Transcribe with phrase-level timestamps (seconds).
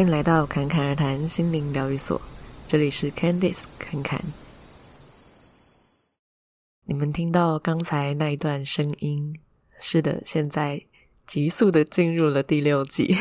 [0.00, 2.18] 欢迎来到侃侃而谈心灵疗愈所，
[2.70, 4.18] 这里是 Candice 侃侃。
[6.86, 9.38] 你们听到刚才那一段声音？
[9.78, 10.82] 是的，现在
[11.26, 13.14] 急速的进入了第六集。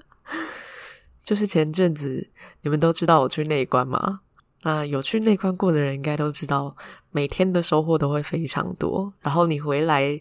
[1.24, 2.28] 就是前阵子，
[2.60, 4.20] 你们都知道我去内观吗？
[4.64, 6.76] 那有去内观过的人应该都知道，
[7.12, 9.10] 每天的收获都会非常多。
[9.22, 10.20] 然后你回来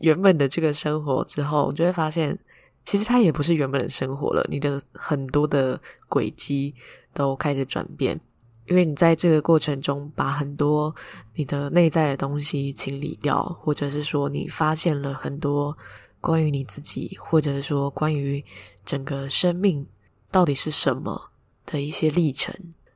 [0.00, 2.36] 原本的这个生活之后，你就会发现，
[2.84, 4.44] 其实它也不是原本的生活了。
[4.50, 6.74] 你的很多的轨迹
[7.12, 8.20] 都开始转变，
[8.66, 10.94] 因为你在这个过程中把很多
[11.34, 15.76] 你的内在的东西清理掉，或者是说你发现了很多
[16.20, 18.44] 关于你自己，或者是说关于
[18.84, 19.86] 整个生命。
[20.32, 21.32] 到底是什么
[21.66, 22.54] 的一些历程，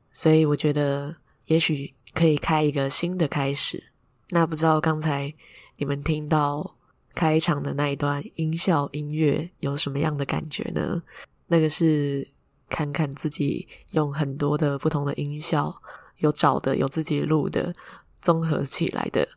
[0.09, 1.13] 所以我觉得
[1.47, 3.91] 也许可以开一个新的开始。
[4.29, 5.33] 那不知道刚才
[5.75, 6.77] 你们听到
[7.15, 11.01] 开场的那一段音效音乐有什么样的感觉呢？
[11.47, 12.27] 那个是
[12.69, 15.73] 侃侃自己用很多的不同的音效，
[16.17, 17.73] 有找的，有自己录的，
[18.21, 19.27] 综合起来的。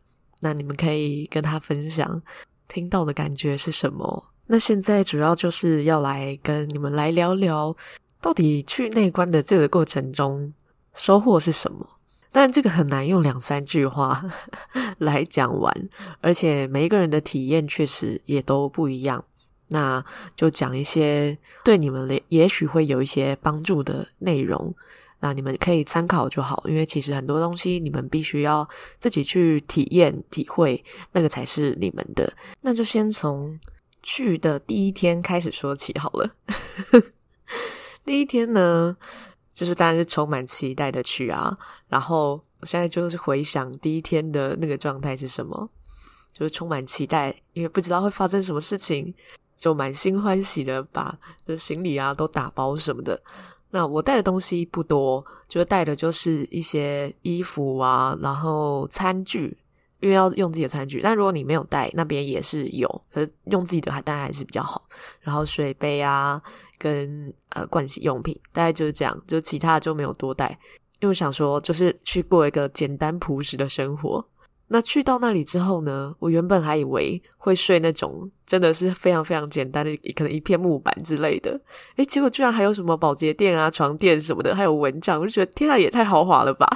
[0.41, 2.21] 那你们可以跟他分享
[2.67, 4.31] 听到的感觉是什么？
[4.47, 7.77] 那现在主要就是要来跟你们来聊聊，
[8.21, 10.53] 到底去内观的这个过程中
[10.95, 11.87] 收获是什么？
[12.31, 14.25] 但这个很难用两三句话
[14.99, 15.89] 来讲完，
[16.21, 19.25] 而且每一个人的体验确实也都不一样。
[19.69, 24.75] 那就讲一些对你们也也许会有一些帮助的内容，
[25.21, 26.65] 那你们可以参考就好。
[26.67, 28.69] 因为其实很多东西你们必须要
[28.99, 32.33] 自己去体验体会，那个才是你们的。
[32.63, 33.59] 那就先从。
[34.01, 36.31] 去的第一天开始说起好了。
[38.07, 38.97] 第一天呢，
[39.53, 41.59] 就是当然是充满期待的去啊。
[41.89, 45.69] 然后我现在就是回想第一天的那个状态是什么，
[46.33, 49.13] 就是充满期待，因为不知道会发生什么事情，
[49.57, 53.21] 就满心欢喜的把就行李啊都打包什么的。
[53.71, 59.59] 那我带的东西不多，就带的就是一些衣服啊，然后餐具。
[60.01, 64.89] 因为要用自己的餐具，但如果你没有带，那边也是有，可是用自己的还当然还是比较好。
[65.21, 66.41] 然后水杯啊，
[66.79, 70.57] 跟呃盥洗用品，大概就是这样，就其他就没有多带。
[71.01, 74.25] 因为我想说，就是去过一个简单朴实的生活。
[74.71, 81.59] 那去到那里之后呢，我原本还以为会睡那种真的是非常非常简单的，可能一片木板之类的。
[81.97, 86.67] 诶，结果居然还有什么保洁垫啊、床垫什么的，还有蚊帐，我就觉得天啊，也太豪华了吧！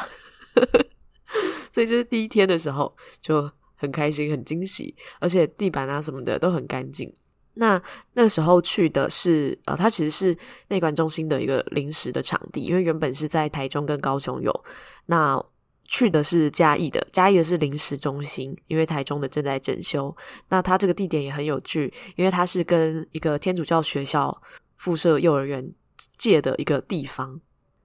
[1.71, 7.12] 所以就是第一天的时候就很开心、很惊喜，而且地板啊什么的都很干净。
[7.55, 7.81] 那
[8.15, 10.37] 那时候去的是呃，它其实是
[10.69, 14.65] 内观中心的一个临时的场地，因为原本是在台中跟高雄有。
[15.07, 15.43] 那
[15.85, 20.15] 去的是嘉义的，嘉义的是临时中心，因为台中的正在整修。
[20.49, 24.41] 那它这个地点也很有趣，因为它是跟一个天主教学校
[24.77, 25.71] 附设幼儿园
[26.17, 27.39] 借的一个地方。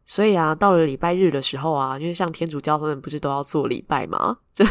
[0.05, 4.37] 所以啊，到了礼拜日的时候啊，因为像天主教他们不是都要做礼拜吗？
[4.55, 4.63] 就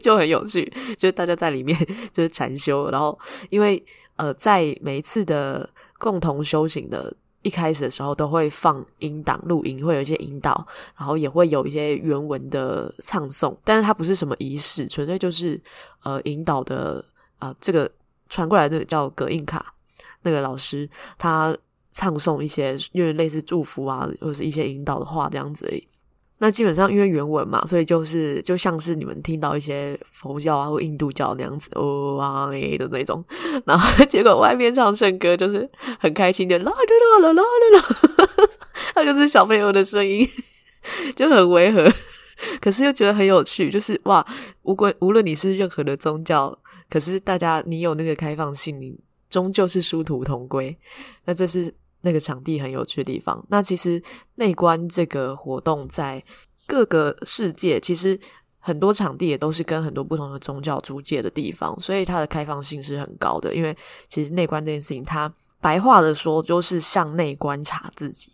[0.00, 0.64] 就很有趣，
[0.96, 1.78] 就是大家在里面
[2.12, 3.16] 就是禅修，然后
[3.50, 3.80] 因为
[4.20, 10.66] 呃，在每一次的共同修行的一开始的时候，都会放音档录音，会有一些引导，
[10.96, 15.58] 然后也会有一些原文的唱诵，但是它不是什么仪式，纯粹就是
[16.02, 17.02] 呃引导的
[17.38, 17.90] 啊、这个
[18.28, 19.74] 传过来的叫葛印卡
[20.22, 21.56] 那个老师他。
[21.92, 25.66] 唱诵一些，因为类似祝福啊，或者是一些引导的话这样子。
[26.42, 33.22] 那基本上因为原文嘛，所以就是就像是你们听到一些佛教啊或印度教那样子哦啊诶的那种。
[33.66, 36.78] 然后 结果外面唱圣歌就是很开心的啦啦
[37.20, 38.48] 啦啦啦啦，
[38.96, 40.26] 那就是小朋友的声音，
[41.14, 41.86] 就很违和，
[42.58, 43.68] 可是又觉得很有趣。
[43.68, 44.26] 就是哇，
[44.62, 46.56] 无论无论你是任何的宗教，
[46.88, 48.98] 可是大家你有那个开放性，你
[49.28, 50.74] 终究是殊途同归。
[51.26, 51.74] 那这是。
[52.02, 53.44] 那个场地很有趣的地方。
[53.48, 54.02] 那其实
[54.36, 56.22] 内观这个活动在
[56.66, 58.18] 各个世界，其实
[58.58, 63.54] 很多场地也都是跟很多不同的宗教租借的地方，所以它的开放性是很高的。
[63.54, 63.76] 因为
[64.08, 68.30] 其实内观这件事情，它白话的说就是向内观察自己。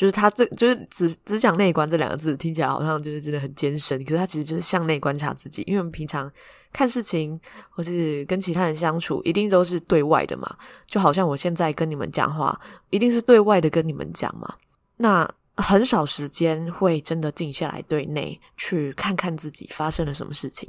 [0.00, 4.02] 就是他这就是只只讲内观这两个字，听起来好像就是真的很艰深。
[4.02, 6.32] 可是他其实就是向内观察自己，因为我们平常
[6.72, 7.38] 看事情
[7.68, 10.56] 或是跟其他人相处，一定都是对外的嘛。
[10.86, 12.58] 就好像我现在跟你们讲话，
[12.88, 14.54] 一定是对外的跟你们讲嘛。
[14.96, 20.68] 那很少时间会真的静下来对内去看看自己发生了什么事情，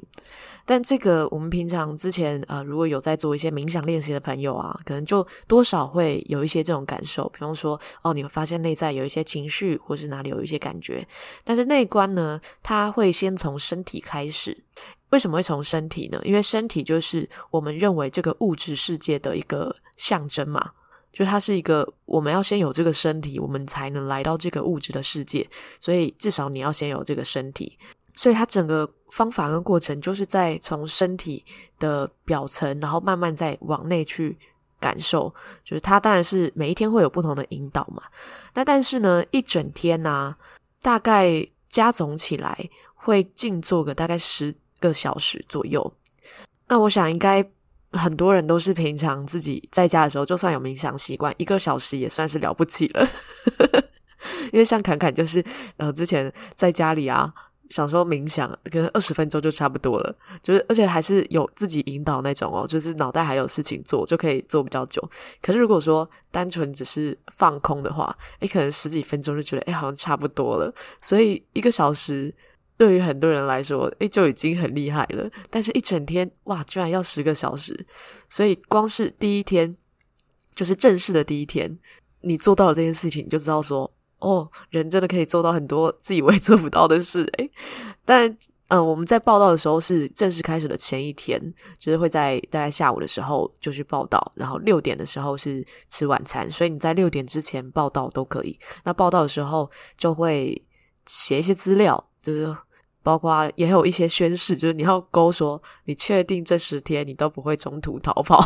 [0.66, 11.08] 但这个我们平常之前呃，如果有在做一些冥想练习的朋友啊，可能就多少会有一些这种感受，比方说哦，你会发现内在有一些情绪，或是哪里有一些感觉。
[11.44, 14.64] 但是内观呢，它会先从身体开始。
[15.12, 16.22] 为什么会从身体呢？
[16.24, 20.72] 因为身体就是我们认为这个物质世界的一个象征嘛。
[21.12, 25.48] 就它是一个我们要先有这个身体，我们才能来到这个物质的世界，
[25.80, 27.78] 所以至少你要先有这个身体。
[28.14, 31.46] 所以它整个方法跟过程，就是在从身体
[31.80, 34.38] 的表层，然后慢慢再往内去
[34.82, 35.34] 感受。
[35.64, 38.04] 就是它当然是每一天会有不同的引导嘛。
[38.54, 40.38] 那但是呢，一整天呢、啊，
[40.82, 45.94] 大概加总起来会静坐个大概十个小时左右。
[46.68, 47.42] 那我想应该
[47.92, 53.08] 很多人都是平常自己在家的时候，就算有冥想习惯，一个小时也算是了不起了。
[54.52, 55.44] 因为像侃侃就是
[55.78, 57.34] 呃，之前在家里啊。
[57.70, 65.02] 想说冥想，可能二十分钟就差不多了，就是而且还是有自己引导那种哦，就是脑袋还有事情做，就可以做比较久。
[65.42, 70.70] 可是如果说单纯只是放空的话，诶，可能十几分钟就觉得诶，好像差不多了。
[71.00, 72.36] 所以一个小时
[72.82, 75.30] 对于很多人来说，诶，就已经很厉害了。
[75.52, 77.86] 但是一整天，哇，居然要十个小时，
[78.28, 79.78] 所以光是第一天，
[80.56, 81.78] 就是正式的第一天，
[82.22, 83.94] 你做到了这件事情，你就知道说。
[84.18, 87.52] 哦，人真的可以做到很多自以为做不到的事诶。
[88.06, 88.30] 但
[88.68, 91.42] 嗯、我们在报道的时候是正式开始的前一天，
[91.80, 98.60] 就是会在大概下午的时候就去报道，然后六点的时候是吃晚餐，所以你在六点之前报道都可以。
[98.84, 100.64] 那报道的时候就会
[101.08, 102.56] 写一些资料，就是
[103.04, 108.44] 包括也有一些宣誓，就是你要勾说你确定这十天你都不会中途逃跑。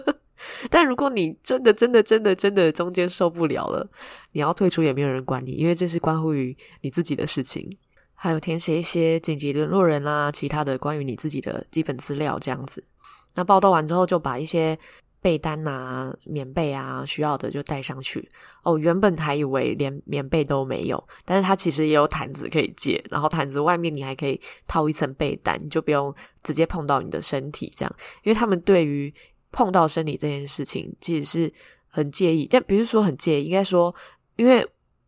[0.70, 3.88] 但如果你真的、真的、真的、真的中间受不了了，
[4.32, 7.76] 你要退出也没有人管你，因为这是关乎于你自己的事情。
[8.14, 12.82] 还有填写一些紧急联络人啊，其他的关于你自己的基本资料这样子。
[13.34, 14.78] 那报到完之后，就把一些
[15.26, 18.30] 被单啊、棉被啊需要的就带上去。
[18.62, 26.14] 哦，原本还以为连棉被都没有，但是它其实也有毯子可以借，然后毯子外面你还可以套一层被单，就不用
[26.44, 29.12] 直接碰到你的身体这样，因为他们对于
[29.50, 31.52] 碰到身体这件事情，其实是
[31.88, 33.92] 很介意，但不是说很介意，应该说，
[34.36, 34.64] 因为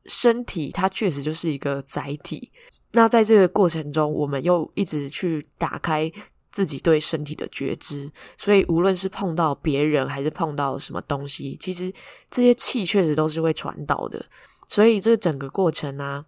[0.06, 2.50] 身体它确实就是一个载体。
[2.91, 6.11] 那在这个过程中，我们又一直去打开
[6.58, 11.93] 自己对身体的觉知，所以无论是碰到别人还是碰到什么东西，其实
[12.28, 14.20] 这些气确实都是会传导的。
[14.69, 16.26] 所以这整个过程呢、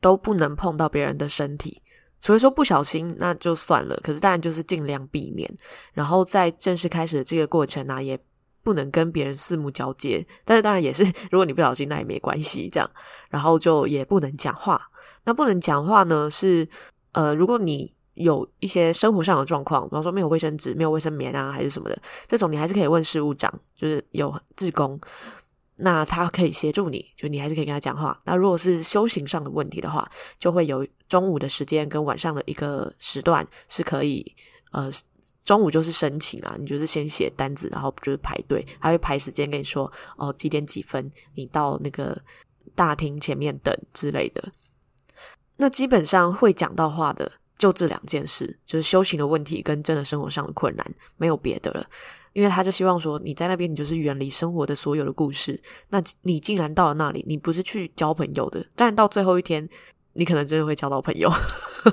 [0.00, 1.82] 都不能碰到别人的身体。
[2.20, 5.54] 所以说不小心那就算了，可是当然就是尽量避免。
[5.92, 8.18] 然后在正式开始的这个过程呢、也
[8.62, 10.26] 不能跟别人四目交接。
[10.42, 12.90] 但是当然也是，如果你不小心那也没关系，这样。
[13.28, 14.80] 然后就也不能讲话。
[15.24, 16.66] 那不能讲话呢，是
[17.12, 25.00] 呃，如果你有一些生活上的状况，比方说没有卫生纸、没有卫生棉啊，还是什么的，这种你还是可以问事务长，就是有志工。
[25.78, 28.18] 那他可以协助你，就你还是可以跟他讲话。
[28.24, 34.24] 那如果是修行上的问题的话，就会有中午的时间跟晚上的一个时段是可以，
[34.72, 34.90] 呃，
[35.44, 42.16] 中午就是申请啊，你就是先写单子，然后就是排队，他会排时间跟你说，哦，几点几分你到那个
[42.74, 44.42] 大厅前面等之类的。
[45.58, 51.86] 那基本上会讲到话的就这两件事，就是修行的问题跟真的生活上的困难，没有别的了。
[52.32, 55.58] 因为他就希望说，你在那边，你就是远离生活的所有的故事。
[55.88, 59.66] 那你竟然到了那里，你不是去交朋友的，当然到最后一天，
[60.12, 61.30] 你可能真的会交到朋友。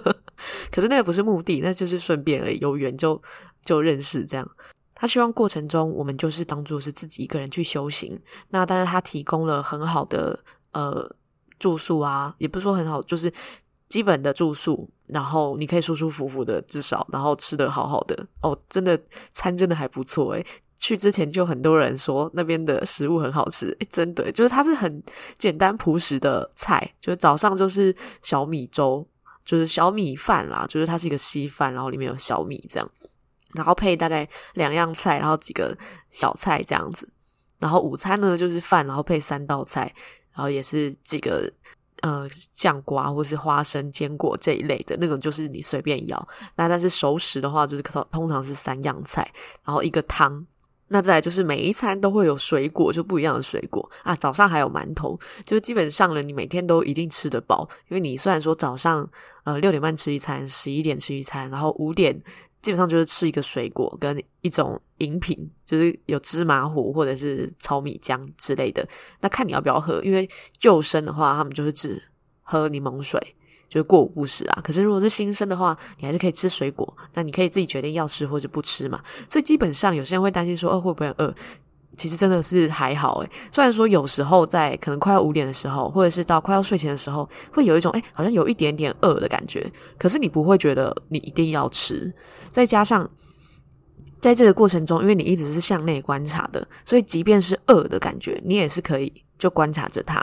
[0.70, 3.22] 可是那个不是目的，那就是顺便而已，有缘就
[3.63, 4.46] 就认识这样。
[4.93, 8.20] 他希望过程中我们就是当做是自己一个人去修行。
[8.50, 10.38] 那但是他提供了很好的
[10.74, 11.10] 呃
[11.58, 13.32] 住宿啊，也不是说很好，就是。
[13.94, 19.00] 基本的住宿，然后你可以舒舒服服的，至少，然后吃得好好的哦，真的
[19.34, 20.44] 餐真的还不错诶。
[20.80, 25.04] 去之前就很多人说那边的食物很好吃，诶，真的就是它是很
[25.38, 29.08] 简单朴实的菜，就是早上就是小米粥，
[29.46, 32.92] 就是小米饭啦，就是它是一个稀饭，然后里面有小米这样，
[33.54, 35.78] 然后配大概两样菜，然后几个
[36.10, 37.08] 小菜这样子，
[37.60, 39.94] 然后午餐呢就是饭，然后配三道菜，
[40.34, 41.54] 然后也是几个。
[42.04, 46.28] 呃，酱瓜或是花生、坚果这一类的那种，就是你随便要。
[46.58, 49.26] 那但是熟食的话，就是通常是三样菜，
[49.64, 50.46] 然后一个汤。
[50.90, 54.14] 那再来就是每一餐都会有水果，就不一样的水果啊。
[54.18, 59.10] 早上还有馒头，就基本上呢，你每天都一定吃得饱，因为你虽然说早上
[59.46, 62.22] 呃六点半吃一餐，十一点吃一餐，然后五点。
[62.63, 68.88] 基本上就是吃一个水果跟一种饮品，就是有芝麻糊或者是糙米浆之类的。
[69.20, 70.27] 那看你要不要喝，因为
[70.58, 72.01] 旧生的话，他们就是只
[72.41, 73.20] 喝柠檬水，
[73.67, 74.62] 就是过午不食啊。
[74.63, 76.98] 可是如果是新生的话，你还是可以吃水果。
[77.13, 79.03] 那你可以自己决定要吃或者不吃嘛。
[79.29, 81.36] 所以基本上有些人会担心说，哦，会不会饿？
[81.98, 92.14] 其实真的是还好诶，虽然说有时候在可能快要五点的时候，或者是到快要睡前的时候，会有一种诶，好像有一点点饿的感觉，可是你不会觉得你一定要吃。
[92.50, 93.10] 再加上
[94.20, 100.22] 在这个过程中，因为你一直是向内观察的，所以即便是饿的感觉，你也是可以就观察着它。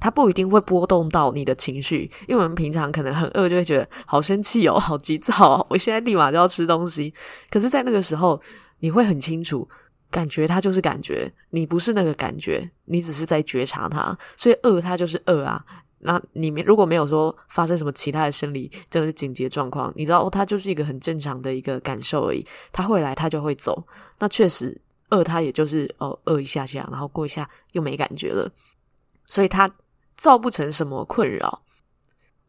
[0.00, 7.14] 它不一定会波动到你的情绪，因为我们平常可能很饿，就会觉得好生气哦，好急躁，我现在立马就要吃东西。
[7.50, 8.38] 可是，在那个时候，
[8.80, 9.66] 你会很清楚，
[10.14, 14.16] 感觉它就是感觉，你不是那个感觉，你只是在觉察它。
[14.36, 15.64] 所以，饿它就是饿啊。
[15.98, 22.46] 那里面如果没有说发生什么其他的生理，真的是紧急状况，你知道哦，它就是一个很正常的一个感受而已。
[22.70, 23.84] 它会来，它就会走。
[24.20, 24.80] 那确实，
[25.10, 28.48] 饿它也就是哦，饿一下下，然后过一下又没感觉了。
[29.26, 29.68] 所以它。
[30.16, 31.60] 造不成什么困扰。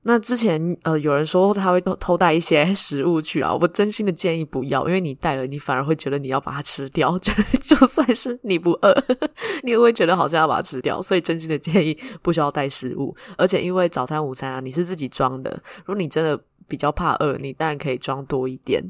[0.07, 7.17] 那之前呃，有人说他会偷偷带一些 食物去啊，我真心的建议不要，因为你带了，你反而会觉得你要把它吃掉。
[7.19, 8.95] 就就算是你不饿，
[9.63, 11.01] 你也会觉得好像要把它吃掉。
[11.01, 13.15] 所以真心的建议不需要带食物。
[13.35, 18.83] 而且因为早餐、午餐啊，你是自己装的，如果你真的比较怕饿，你当然可以装多一点。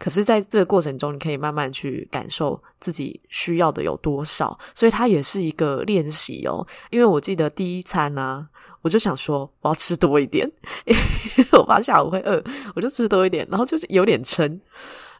[0.00, 6.64] 可是，在这个过程中，你可以慢慢去感受自己需要的有多少，所以它也是一个练习哦。
[6.90, 8.46] 因为我记得第一餐呢、啊，
[8.82, 10.50] 我就想说我要吃多一点，
[10.86, 12.42] 因为我怕下午会饿，
[12.74, 14.60] 我就吃多一点，然后就是有点撑。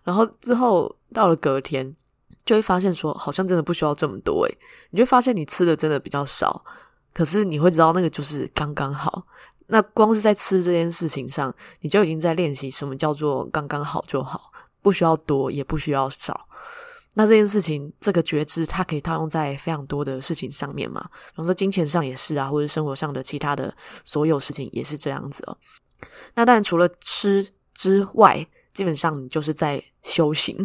[0.05, 1.95] 然后之后到了隔天，
[2.45, 4.59] 就会发现说好像真的不需要这么多诶，
[4.91, 6.65] 你就会发现你吃的真的比较少，
[7.13, 9.25] 可是你会知道那个就是刚刚好。
[9.67, 14.53] 那光是在吃这件事情上，你就已经在练习什么叫做刚刚好就好。
[14.81, 16.47] 不需要多，也不需要少。
[17.19, 21.01] 那这件事情，这个觉知，它可以套用在非常多的事情上面嘛。
[21.33, 25.59] 比方说，金钱上也是啊，或者生活上的其他的所有事情也是这样子哦。
[26.37, 27.45] 那当然，除了吃
[27.75, 30.65] 之外，基本上你就是在修行。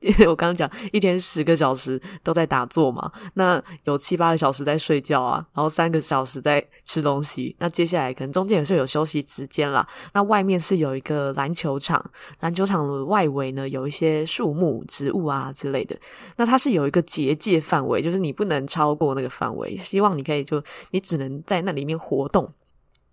[0.00, 7.54] 因为我刚刚讲一天十个小时都在打坐嘛，那有七八个小时在睡觉啊，然后三个小时在吃东西。
[7.58, 9.86] 那接下来可能中间也是有休息时间啦。
[10.12, 12.04] 那外面是有一个篮球场，
[12.40, 15.96] 篮球场的外围呢有一些树木、植物啊之类的。
[16.36, 19.74] 那它是有一个结界范围，就是你不能超过那个范围。
[19.76, 22.50] 希望你可以就你只能在那里面活动。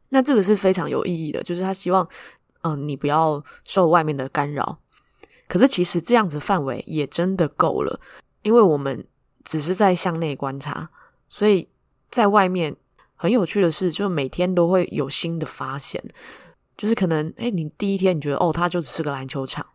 [0.10, 2.08] 那这个是非常有意义的，就是他希望
[2.62, 4.78] 嗯、你不要受外面的干扰。
[5.50, 8.00] 可是其实这样子范围也真的够了，
[8.44, 9.04] 因为我们
[9.44, 10.88] 只是在向内观察，
[11.28, 11.68] 所以
[12.12, 12.76] 在外面
[13.16, 16.04] 很有趣的是，就每天都会有新的发现。
[16.78, 19.66] 就是可能，诶，你第一天你觉得哦，它就只是个篮球场，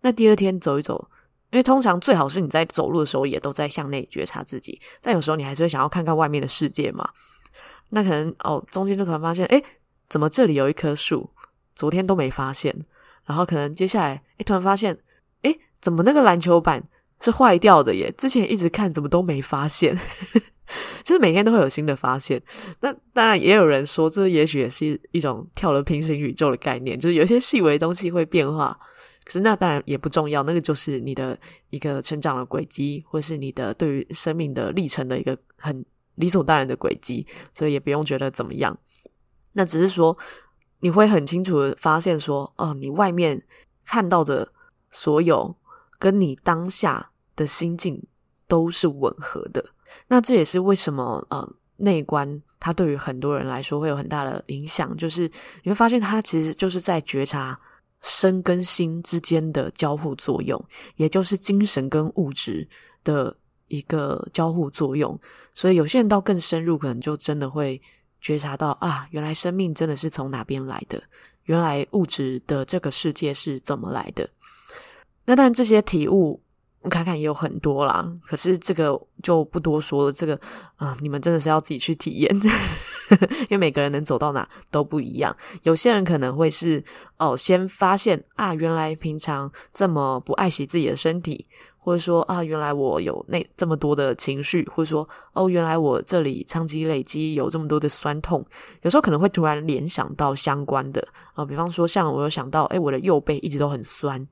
[0.00, 1.06] 那第二天走一走，
[1.50, 7.06] 因为通常最好是你在走路的时候也都在向内觉察自己，但有时候你还是会想要看看外面的世界嘛。
[7.90, 9.62] 那可能哦，中间就突然发现，诶，
[10.08, 11.28] 怎么这里有一棵树，
[11.74, 12.74] 昨天都没发现，
[13.26, 14.98] 然后可能接下来，诶，突然发现。
[15.80, 16.82] 怎么那个篮球板
[17.20, 18.12] 是坏掉的耶？
[18.18, 19.98] 之前一直看，怎么都没发现，
[21.02, 22.40] 就是每天都会有新的发现。
[22.80, 28.78] 那当然也有人说，这也许也是一种跳了平行宇宙的概念，就是有些细微的东西会变化。
[29.24, 31.38] 可是那当然也不重要，那个就是你的
[31.70, 38.78] 一个成长的轨迹，或是你的对于生命的历程的一个很理所当然的轨迹，所以也不用觉得怎么样。
[39.52, 40.16] 那只是说
[40.80, 43.42] 你会很清楚的发现说，哦，你外面
[43.84, 44.50] 看到的
[44.90, 45.54] 所有。
[45.98, 48.02] 跟你当下的心境
[48.46, 49.64] 都是吻合的，
[50.06, 55.22] 那这也是为什么呃内观它对于很多人来说会有很大的影响，就是
[55.62, 57.58] 你会发现它其实就是在觉察
[58.00, 60.62] 身跟心之间的交互作用，
[60.96, 62.68] 也就是精神跟物质
[63.02, 63.36] 的
[63.66, 65.18] 一个交互作用。
[65.54, 67.80] 所以有些人到更深入，可能就真的会
[68.20, 71.02] 觉察到啊，原来生命真的是从哪边来的，
[71.44, 74.28] 原来物质的这个世界是怎么来的。
[75.28, 76.40] 那当然，这些体悟，
[76.80, 78.10] 我看看也有很多啦。
[78.26, 80.12] 可是这个就不多说了。
[80.12, 80.40] 这个
[80.76, 82.34] 啊、你们真的是要自己去体验，
[83.44, 85.36] 因为每个人能走到哪都不一样。
[85.64, 86.82] 有些人可能会是
[87.18, 91.44] 哦，先发现啊，原来平常这么不爱惜自己的身体，
[91.76, 98.42] 或者说啊，原来我有那这么多的情绪，或者说哦，原来我这里长期累积有这么多的酸痛。
[98.80, 104.26] 有时候可能会突然联想到相关的啊、比方说像我有想到，诶，我的右背一直都很酸。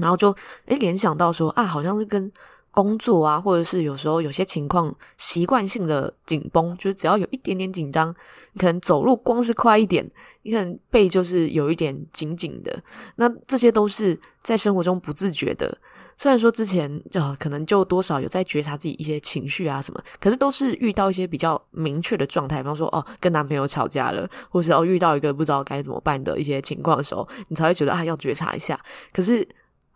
[0.00, 0.34] 然后就
[0.66, 2.30] 诶联想到说啊，好像是跟
[2.70, 8.14] 工作啊，或者是有时候有些情况习惯性的紧绷，就是只要有一点点紧张，
[8.52, 10.08] 你可能走路光是快一点，
[10.42, 12.80] 你可能背就是有一点紧紧的。
[13.16, 15.76] 那这些都是在生活中不自觉的。
[16.16, 28.78] 虽然说之前啊，可能就多少有在觉察自己一些情绪啊什么，可是都是遇到一些比较明确的状态，比方说哦，跟男朋友吵架了，或是哦遇到一个不知道该怎么办的一些情况的时候，你才会觉得啊要觉察一下。
[29.12, 29.48] 可是。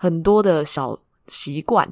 [0.03, 1.89] 很多的小习惯，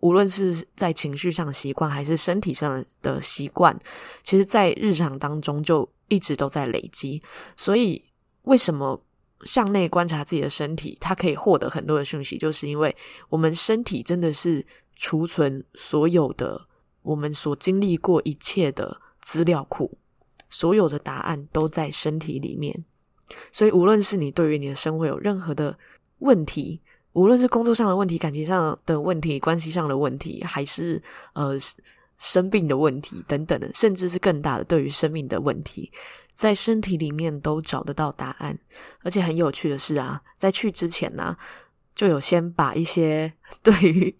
[0.00, 3.78] 无论是在情绪上习惯，还是身体上的习惯，
[4.24, 7.22] 其实在日常当中就一直都在累积。
[7.54, 8.04] 所以，
[8.42, 9.00] 为什么
[9.44, 12.96] 向内观察自己的身体，它可以获得很多的讯息，就是因为
[13.28, 16.60] 我们身体真的是储存所有的
[17.02, 19.96] 我们所经历过一切的资料库，
[20.50, 22.84] 所有的答案都在身体里面。
[23.52, 25.78] 所以，无论是你对于你的生活有任何的
[26.18, 26.80] 问题，
[27.14, 31.02] 无论是工作上的问题、感情上的问题、关系上的问题，还是
[31.32, 31.58] 呃
[32.18, 35.90] 生病的问题等等的，甚至是更大的对于生命的问题。
[36.34, 38.58] 在身体里面都找得到答案，
[39.04, 41.36] 而且很有趣的是啊，在去之前呢、
[41.94, 43.32] 就有先把一些
[43.62, 44.14] 对于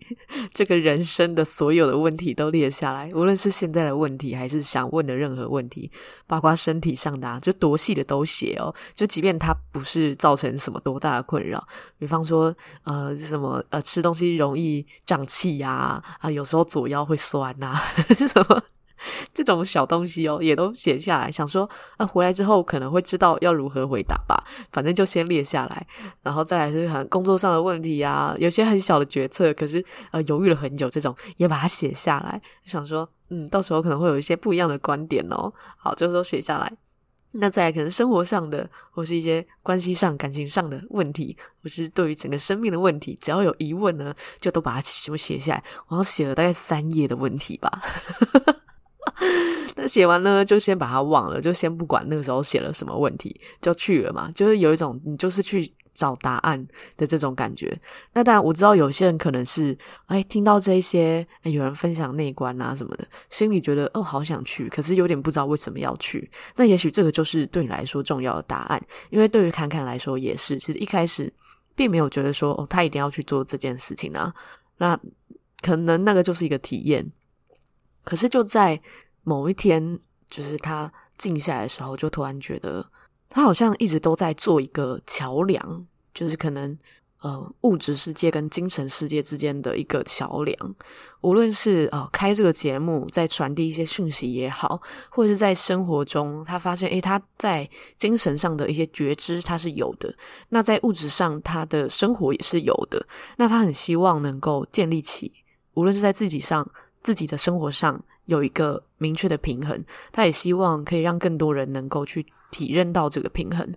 [0.53, 5.91] 这个人生的所有的问题都列下来，无论是现在的问题，还是想问的任何问题，
[6.27, 8.73] 包括身体上的、啊，就多细的都写哦。
[8.95, 11.67] 就即便它不是造成什么多大的困扰，
[11.99, 12.55] 比方说
[12.85, 17.75] 呃什么呃吃东西容易胀气呀，啊、有时候左腰会酸呐、
[18.17, 18.63] 什么。
[19.33, 24.43] 这种小东西哦，也都写下来，想说啊，回来之后可能会知道要如何回答吧。
[24.73, 25.87] 反正就先列下来，
[26.23, 35.53] 然后再来是可能工作上的问题啊，有些很小的决策，可是呃犹豫了很久，这种也把它写下来，想说嗯，到时候可能会有一些不一样的观点哦。
[35.77, 36.73] 好，就都写下来。
[37.37, 45.65] 那再来可能生活上的，或是一些关系上、感情上的问题，或是对于整个生命的问题，只要有疑问呢，就都把它写写下来。
[45.89, 47.83] 我写了大概三页的问题吧。
[49.77, 54.31] 那写完呢，就先把它忘了，就先不管那个时候写了什么问题，就去了嘛。
[54.35, 57.77] 就是有一种你就是去找答案的这种感觉。
[58.13, 59.77] 那当然，我知道有些人可能是
[60.07, 66.31] 哎听到这一些，哎有人分享内观啊什么的，心里觉得哦好想去，可是有点不知道为什么要去。
[66.57, 71.33] 那也许这个就是对你来说重要的答案，因为对于侃侃来说也是，其实一开始
[71.75, 74.33] 并没有觉得说哦他一定要去做这件事情啊。
[74.79, 74.99] 那
[75.61, 77.05] 可能那个就是一个体验。
[78.05, 78.79] 可是就在
[79.25, 82.87] 某一天，就是他静下来的时候，就突然觉得
[83.31, 86.77] 他好像一直都在做一个桥梁，就是可能
[87.23, 90.75] 呃物质世界跟精神世界之间的一个桥梁。
[91.23, 100.15] 无论是呃开这个节目在传递一些讯息也好，或者是在生活中他发现，诶，他在精神上的一些觉知他是有的，
[100.51, 103.07] 那在物质上他的生活也是有的。
[103.39, 105.33] 那他很希望能够建立起，
[105.73, 106.71] 无论是在自己上。
[107.05, 113.73] 自己的生活上有一个明确的平衡，他也希望可以让更多人能够去体认到这个平衡。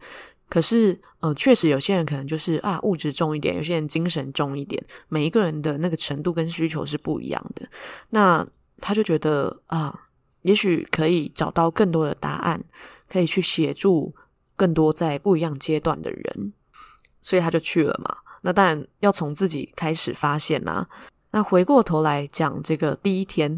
[0.49, 7.67] 可是，呃，确实有些人可能就是啊，物质重一点，有些人精神重一点，每一个人的那个程度跟需求是不一样的。
[8.11, 8.47] 那
[8.79, 10.07] 他就觉得啊，
[10.43, 12.63] 也许可以找到更多的答案，
[13.09, 14.15] 可以去协助
[14.55, 16.53] 更多在不一样阶段的人，
[17.21, 18.15] 所以他就去了嘛。
[18.41, 20.87] 那当然要从自己开始发现啊。
[21.31, 23.57] 那回过头来讲这个第一天，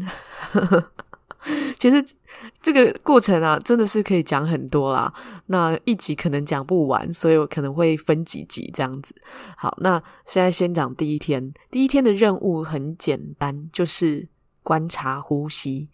[1.78, 2.04] 其实
[2.60, 5.12] 这个过程啊，真的是可以讲很多啦。
[5.46, 9.14] 那一集可能讲不完，所以我可能会分几集这样子。
[9.56, 11.52] 好，那现在先讲第一天。
[11.70, 14.28] 第一天的任务很简单，就是
[14.62, 15.88] 观察呼吸。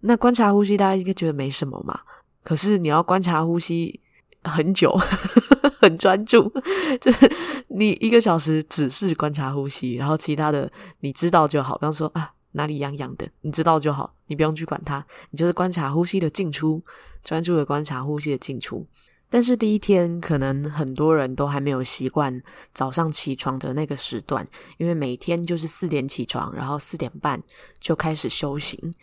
[0.00, 2.00] 那观察呼吸，大家应该觉得没什么嘛？
[2.44, 4.00] 可是你要观察呼吸。
[4.44, 4.90] 很久，
[5.80, 6.52] 很专注，
[7.00, 7.30] 就是
[7.68, 10.70] 你一个小时只是观察呼吸，然后其他的
[11.00, 11.76] 你知道就好。
[11.76, 16.82] 比方说啊，哪里痒痒的，你知道就好，你不用去管它，你就是观察呼吸的进出，
[17.22, 18.86] 专注的观察呼吸的进出。
[19.30, 24.42] 但是第一天可能很多人都还没有习惯早上起床的那个时段，
[24.78, 27.42] 因为每天就是四点起床，然后四点半
[27.78, 28.94] 就开始修行。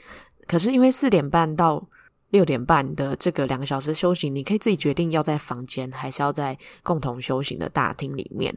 [0.48, 1.88] 可是因为四点半到
[2.30, 8.56] 六点半的这个两个小时修行，你可以自己决定要在房间还是要在共同修行的大厅里面，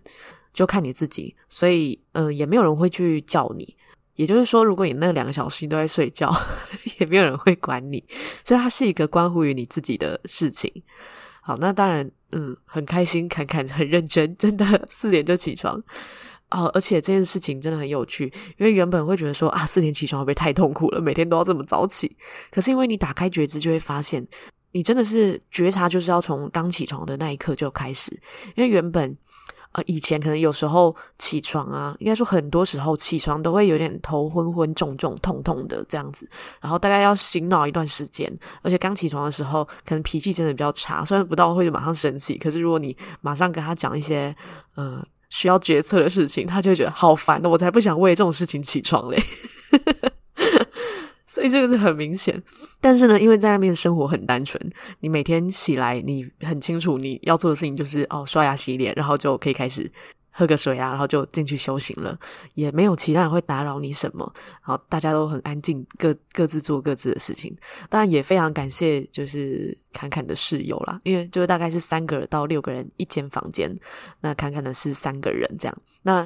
[0.52, 1.36] 就看你自己。
[1.48, 3.76] 所以，呃，也没有人会去叫你。
[4.14, 6.34] 也就是说，如果你那两个小时都在睡觉，
[6.98, 8.02] 也没有人会管你。
[8.44, 10.72] 所以，它是一个关乎于你自己的事情。
[11.40, 15.80] 好，那当然，嗯，很开心，侃侃很认真，真的四点就起床。
[16.50, 18.24] 哦，而且这件事情真的很有趣，
[18.56, 21.00] 因为原本会觉得说啊，四点起床会不会太痛苦了？
[21.00, 22.16] 每天都要这么早起。
[22.50, 24.26] 可是因为你打开觉知，就会发现，
[24.72, 28.10] 你真的是觉察，就是要从刚起床的那一刻就开始。
[28.56, 29.14] 因为原本
[29.72, 36.26] 呃以前可能有时候起床啊，应该说很多时候起床都会有点头昏昏、重重、痛痛的这样子，
[36.62, 38.34] 然后大概要醒脑一段时间。
[38.62, 44.34] 而且刚起床的时候，可能脾气真的比较差，虽然不到会马上生气，可是如果你马上跟他讲一些
[44.78, 45.04] 嗯。
[45.30, 49.22] 需要决策的事情，他就会觉得好烦的，我才不想为这种事情起床嘞。
[51.26, 52.42] 所以这个是很明显。
[52.80, 54.60] 但是呢，因为在那边生活很单纯，
[55.00, 59.90] 你每天起来，你很清楚你要做的事情就是哦，刷牙洗脸，然后就可以开始
[60.38, 62.16] 喝个水啊，然后就进去修行了，
[62.54, 64.32] 也没有其他人会打扰你什么，
[64.64, 67.52] 然后大家都很安静，各各自做各自的事情。
[67.90, 73.68] 当然也非常感谢就是侃侃的室友啦，因为就是大概是三个到六个人一间房间，
[74.20, 75.76] 那侃侃的是三个人这样。
[76.02, 76.24] 那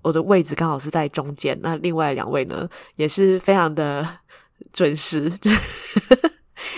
[0.00, 4.08] 我的位置刚好是在中间，那另外两位呢也是非常的
[4.72, 5.50] 准时，就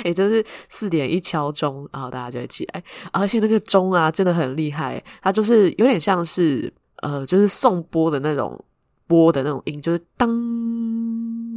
[0.04, 8.64] 也就是四点一敲钟，然后大家就会起来，而且那个钟啊真的很厉害，它就是有点像是呃，就是送波的那种
[9.06, 10.28] 波的那种音，就是当，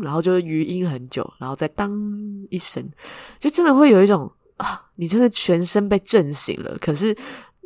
[0.01, 1.91] 然后就是余音很久，然后再当
[2.49, 2.83] 一声，
[3.39, 7.15] 就真的会有一种啊，你真的全身被震醒了，可是。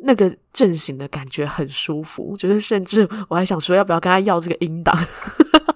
[0.02, 4.96] 那个震醒的感觉很舒服，就是甚至我还想说要不要跟他要这个音档。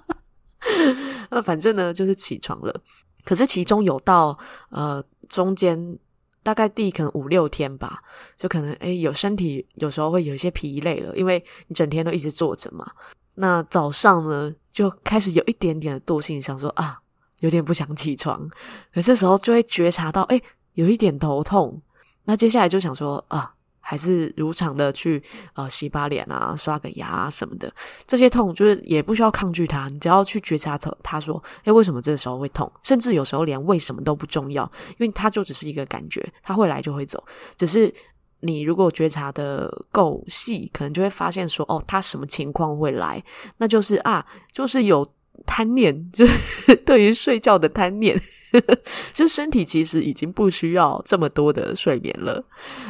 [1.30, 2.80] 那反正呢，就是起床了。
[3.24, 4.38] 可是其中有到
[4.70, 5.98] 呃中间
[6.42, 8.02] 大概第可能五六天吧，
[8.36, 12.90] 就可能诶有身体有时候会有一些疲累了，因为你整天都一直坐着嘛。
[13.34, 17.00] 那早上呢就开始有一点点的惰性，想说啊
[17.40, 18.46] 有点不想起床。
[18.92, 20.42] 可这时候就会觉察到诶
[20.74, 21.80] 有一点头痛。
[22.24, 23.53] 那接下来就想说啊。
[23.84, 27.70] 还是如常的去呃洗把脸啊，刷个牙啊什么的，
[28.06, 32.70] 这些痛就是也不需要抗拒它，你只要去觉察它，他说，诶，为什么这个时候会痛？
[32.82, 34.64] 甚至有时候连为什么都不重要，
[34.96, 37.22] 因为它就只是一个感觉，它会来就会走。
[37.58, 37.92] 只是
[38.40, 43.22] 你如果觉察的够细，可能就会发现说，哦，它什么情况会来？
[43.58, 45.06] 那就是啊，就是有。
[45.46, 48.18] 贪念， 就是对于睡觉的贪念，
[49.12, 52.42] 就身体其实已经不需要这么多的睡眠了。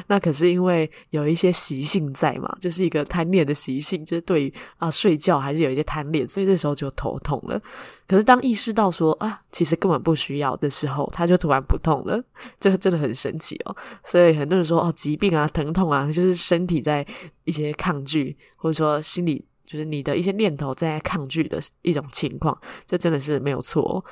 [0.07, 7.61] 那可是因为有一些习性在嘛，就是一个贪念的习性，就是对于啊睡觉还是有一些贪念，所以这时候就头痛了。
[8.07, 12.22] 可是当意识到说啊，其实根本不需要的时候，他就突然不痛了，
[12.61, 13.74] 这个真的很神奇哦。
[14.04, 17.07] 所以很多人说哦，疾病啊、疼痛啊，就是身体在
[17.44, 19.44] 一些抗拒，或者说心理。
[19.66, 24.05] 就是你的一些念头在抗拒的一种情况，这真的是没有错哦。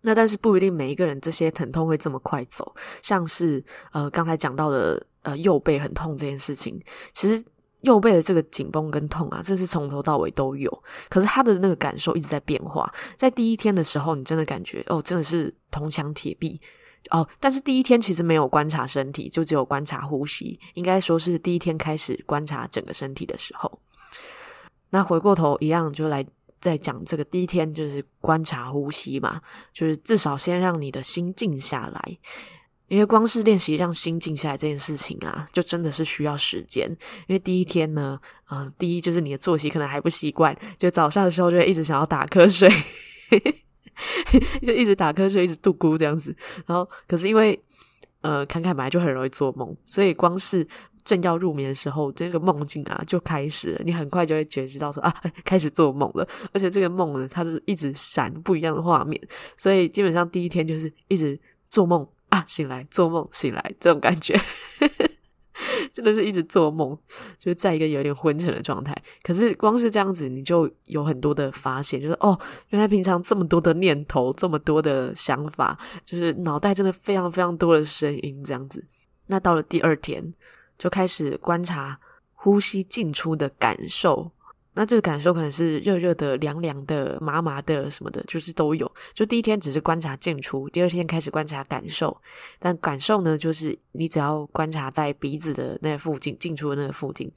[0.00, 6.80] 那但是不一定每一个人这些疼痛会这么快走，像是呃刚才讲到的呃右背很痛这件事情，
[7.12, 7.44] 其实
[7.80, 10.70] 右背的这个紧绷跟痛啊，这是从头到尾都有，
[11.08, 12.92] 可是他的那个感受一直在变化。
[13.16, 16.60] 在第一天的时候，你真的感觉哦，真的是铜墙铁壁
[17.10, 17.28] 哦。
[17.40, 23.80] 但是第一天其实没有观察身体，就只有观察呼吸，应该说是第一天开始观察整个身体的时候。
[24.90, 26.24] 那回过头一样，就来
[26.60, 29.40] 再讲这个第一天，就是观察呼吸嘛，
[29.72, 32.18] 就是至少先让你的心静下来，
[32.88, 36.88] 因为光是练习让心静下来这件事情啊，就真的是需要时间。
[37.26, 38.18] 因为第一天呢，
[38.50, 42.68] 嗯、呃，第一就是你的作息可能还不习惯，就早上的时候就会一直想要打瞌睡，
[44.64, 46.34] 就一直打瞌睡，一直度咕这样子。
[46.66, 47.62] 然后可是因为
[48.22, 50.66] 呃，坎坎本来就很容易做梦，所以光是。
[51.08, 56.28] 正要入眠的时候，这个梦境啊就开始，你很快就会觉知到说啊， 开始做梦了。
[56.52, 59.18] 而且这个梦呢，它是一直闪不一样的画面，
[59.56, 61.40] 所以基本上第一天就是一直
[61.70, 64.38] 做梦啊，醒来做梦醒来这种感觉，
[65.94, 66.94] 真的是一直做梦，
[67.38, 68.94] 就在一个有点昏沉的状态。
[69.22, 78.84] 可是光是这样子，你就有很多的发现，就是哦，原来平常这么多的念头，这么多的想法，就是脑袋真的非常非常多的声音这样子。
[79.28, 80.34] 那到了第二天。
[80.78, 81.98] 就开始观察
[82.34, 84.30] 呼吸进出的感受，
[84.74, 88.90] 那这个感受可能是热热的、凉凉的、麻麻的什么的，就是都有。
[89.12, 92.16] 就第一天只是观察进出，第二天开始观察感受。
[92.60, 97.28] 但感受呢，就是你只要观察在鼻子的那附近、进出的那个附近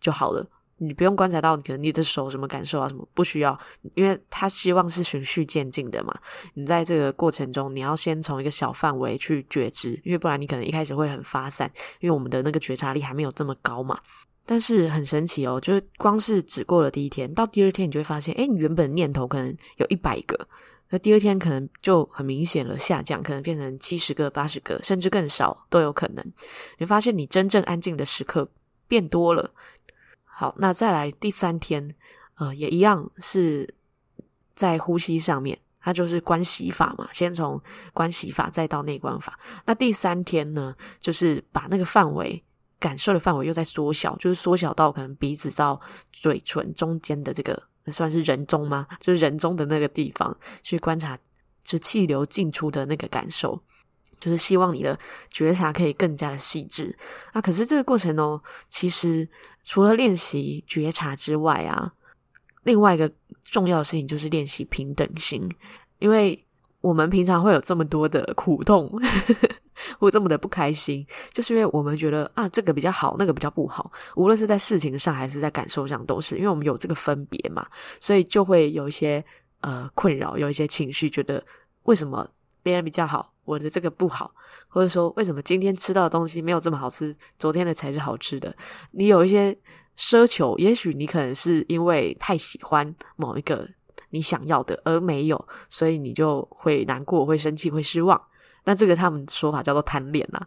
[0.00, 0.48] 就好了。
[0.78, 3.58] 你不用观察到，可能你的手什么感受啊，什么不需要，
[3.94, 6.14] 因为他希望是循序渐进的嘛。
[6.52, 13.98] 你在这个过程中，你要先从一个小范围去觉知，因为不然你可能一开始会很发散，因为我们的那个觉察力还没有这么高嘛。
[14.44, 20.46] 但是很神奇哦，就是光是只过了第一天，到第二天你就会发现，诶，你原本念头可能有一百个，
[20.90, 26.24] 那第二天可能就很明显了下降，可能变成七十个、八十个，甚至更少都有可能。
[26.78, 28.48] 你发现你真正安静的时刻
[28.86, 29.50] 变多了。
[30.38, 31.94] 好，那再来第三天，
[32.34, 33.74] 呃，也一样是
[34.54, 37.58] 在呼吸上面，它就是观息法嘛，先从
[37.94, 39.40] 观息法再到内观法。
[39.64, 42.44] 那第三天呢，就是把那个范围
[42.78, 45.80] 感受的范围又在缩小，就是缩小到可能鼻子到
[46.12, 48.86] 嘴唇中间的这个算是人中吗？
[49.00, 51.18] 就是人中的那个地方去观察，
[51.64, 53.58] 就气流进出的那个感受。
[54.18, 54.98] 就是希望你的
[55.30, 56.96] 觉察可以更加的细致
[57.32, 57.40] 啊！
[57.40, 59.28] 可是这个过程哦，其实
[59.62, 61.92] 除了练习觉察之外啊，
[62.64, 63.10] 另外一个
[63.44, 65.48] 重要的事情就是练习平等心，
[65.98, 66.44] 因为
[66.80, 68.90] 我们平常会有这么多的苦痛，
[69.98, 73.90] 或这么的不开心，就是因为我们觉得啊，这个比较好，那个比较不好。
[74.14, 77.66] 无论是在事情上还是在感受上，都是因为我们有这个分别嘛，
[78.00, 79.24] 所以就会有一些
[79.60, 81.44] 呃困扰，有一些情绪，觉得
[81.84, 82.28] 为什么
[82.62, 84.30] 别人比较好，我的这个不好，
[84.68, 88.54] 或者说为什么今天吃到的东西没有这么好吃，昨天的才是好吃的。
[88.90, 89.56] 你有一些
[89.96, 93.66] 奢求，也许你可能是因为太喜欢某一个
[94.10, 98.20] 你想要的而没有，所以你就会难过、会生气、会失望。
[98.64, 100.40] 那这个他们说法叫做贪恋呐，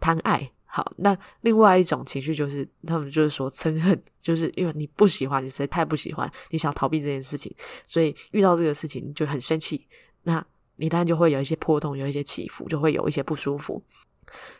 [0.00, 0.50] 贪爱。
[0.66, 7.54] 好，那另外一种情绪就是他们就是说憎恨，就是因为你不喜欢，你实在太不喜欢，你想逃避这件事情，
[7.86, 9.86] 所以遇到这个事情就很生气。
[10.24, 10.44] 那
[10.76, 13.82] 你当然就会有一些波动，有一些起伏，就会有一些不舒服。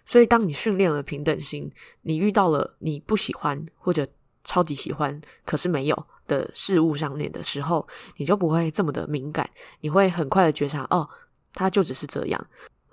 [0.04, 1.70] 所以当你训练了平等心，
[2.02, 4.06] 你遇到了你不喜欢或者
[4.44, 9.48] 超级喜欢可是没有的事物上面的时候，你就不会这么的敏感，
[9.80, 11.08] 你会很快的觉察，哦，
[11.52, 12.46] 它就只是这样。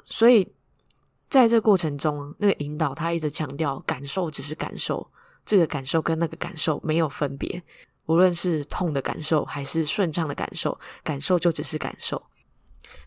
[0.05, 0.47] 所以，
[1.29, 5.05] 在这过程中，那个引导他一直强调，感受只是感受，
[5.45, 7.61] 这个感受跟那个感受没有分别。
[8.07, 12.21] 无论是痛的感受还是顺畅的感受，感受就只是感受。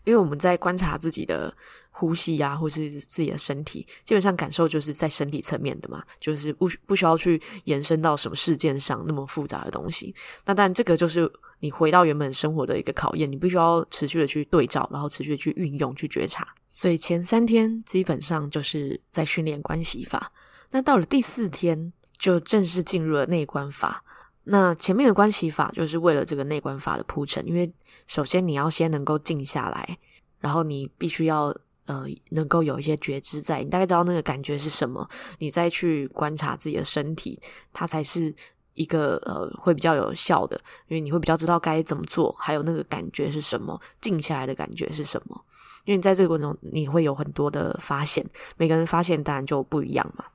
[0.03, 1.55] 因为我们在观察自己的
[1.91, 10.13] 呼吸呀、啊，或是自己的身体，基本上感受就是在身体层面的嘛，就是不不需要去延伸到什么事件上那么复杂的东西。
[10.45, 16.47] 那但这个就是你回到原本生活的一个考验，你必须要持续的去对照，然后持续的去运用、去觉察。
[16.73, 20.31] 所以前三天基本上就是在训练观息法，
[20.71, 24.03] 那到了第四天就正式进入了内观法。
[24.47, 27.71] 那前面的关系法就是为了这个内观法的铺陈，因为
[28.05, 29.97] 首先你要先能够静下来，
[30.39, 31.47] 然后你必须要
[31.87, 37.39] 呃能够有一些觉知在，你大概知道那个感觉是什么，你再去观察自己的身体，
[37.73, 38.33] 它才是
[38.75, 40.55] 一个呃会比较有效的，
[40.87, 45.43] 因为你会比较知道该怎么做，还有那个感觉是什么，静下来的感觉是什么。
[45.85, 48.23] 因为你在这个过程中，你会有很多的发现，
[48.57, 50.25] 每个人发现当然就不一样嘛。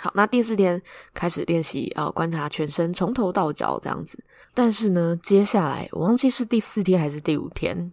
[0.00, 0.80] 好，那第四天
[1.12, 4.22] 开始练习，呃，观察全身从头到脚这样子。
[4.54, 7.92] 但是呢，接下来我忘记是第四天还是第五天，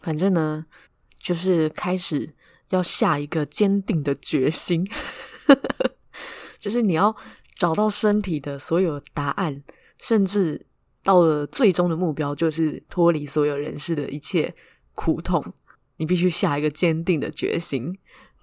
[0.00, 0.64] 反正呢，
[1.18, 2.34] 就是开始
[2.70, 4.88] 要下一个坚定的决心，
[6.58, 7.14] 就是你要
[7.56, 9.62] 找到身体的所有答案，
[9.98, 10.64] 甚至
[11.02, 14.54] 到了最终的目标，就是脱离所有人世的一切
[14.94, 15.44] 苦痛。
[15.96, 17.96] 你必须下一个坚定的决心。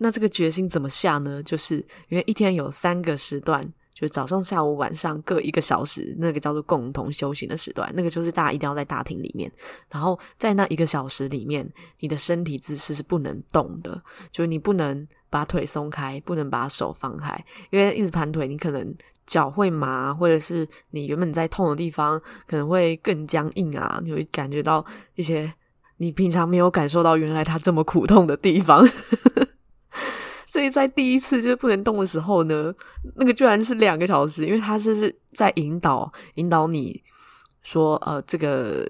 [0.04, 1.44] 那这个决心怎么下呢？
[1.44, 1.76] 就是
[2.10, 7.88] 因为一天有三个时段，就是早上、下午、晚上各一个小时，那个叫做共同修行的时段。
[7.96, 9.52] 那个就是大家一定要在大厅里面，
[9.92, 18.96] 然后在那一个小时里面，你的身体姿势是不能动的，就是你不能把腿松开，不能把手放开，因为一直盘腿，你可能
[19.28, 24.84] 脚会麻，或者是你原本在痛的地方可能会更僵硬啊，你会感觉到
[25.14, 25.54] 一些。
[25.98, 28.84] 你平常没有感受到原来他这么苦痛的地方，
[30.52, 32.76] 所以在第一次就是不能动的时候呢，
[33.16, 37.02] 那个居然是两个小时，因为他就是在引导引导你
[37.62, 38.86] 说呃这个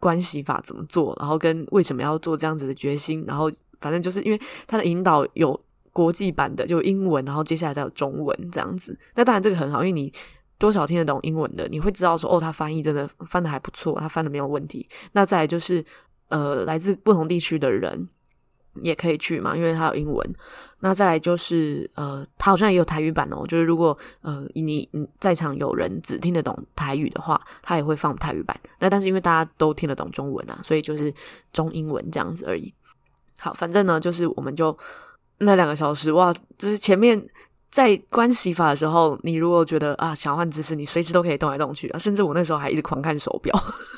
[0.00, 5.60] 关系法怎么做，然后跟为什么要做这样子的决心，然后反正就是因为他的引导有
[5.92, 8.98] 国际版的，就英文，然后接下来再有中文这样子。
[9.14, 10.10] 那当然这个很好，因为你
[10.56, 14.88] 多少听得懂英文的，你会知道说哦，他翻译真的翻得还不错，他翻得没有问题。
[15.12, 15.84] 那再来就是。
[16.28, 18.08] 呃，来自不同地区的人
[18.82, 20.34] 也可以去嘛，因为它有英文。
[20.80, 23.46] 那再来就是，呃，它好像也有台语版哦。
[23.46, 28.58] 就是如果呃你你在场有人只听得懂台语的话，它也会放台语版。
[28.80, 31.12] 那但是因为大家都听得懂中文啊，所以就是
[31.52, 32.72] 中英文这样子而已。
[33.38, 34.76] 好，反正呢，就是我们就
[35.38, 37.20] 那两个小时哇，就是前面
[37.70, 43.52] 在观息法的时候，你如果觉得啊想换姿势，你随时都可以动来动去啊，甚至我那时候还一直狂看手表，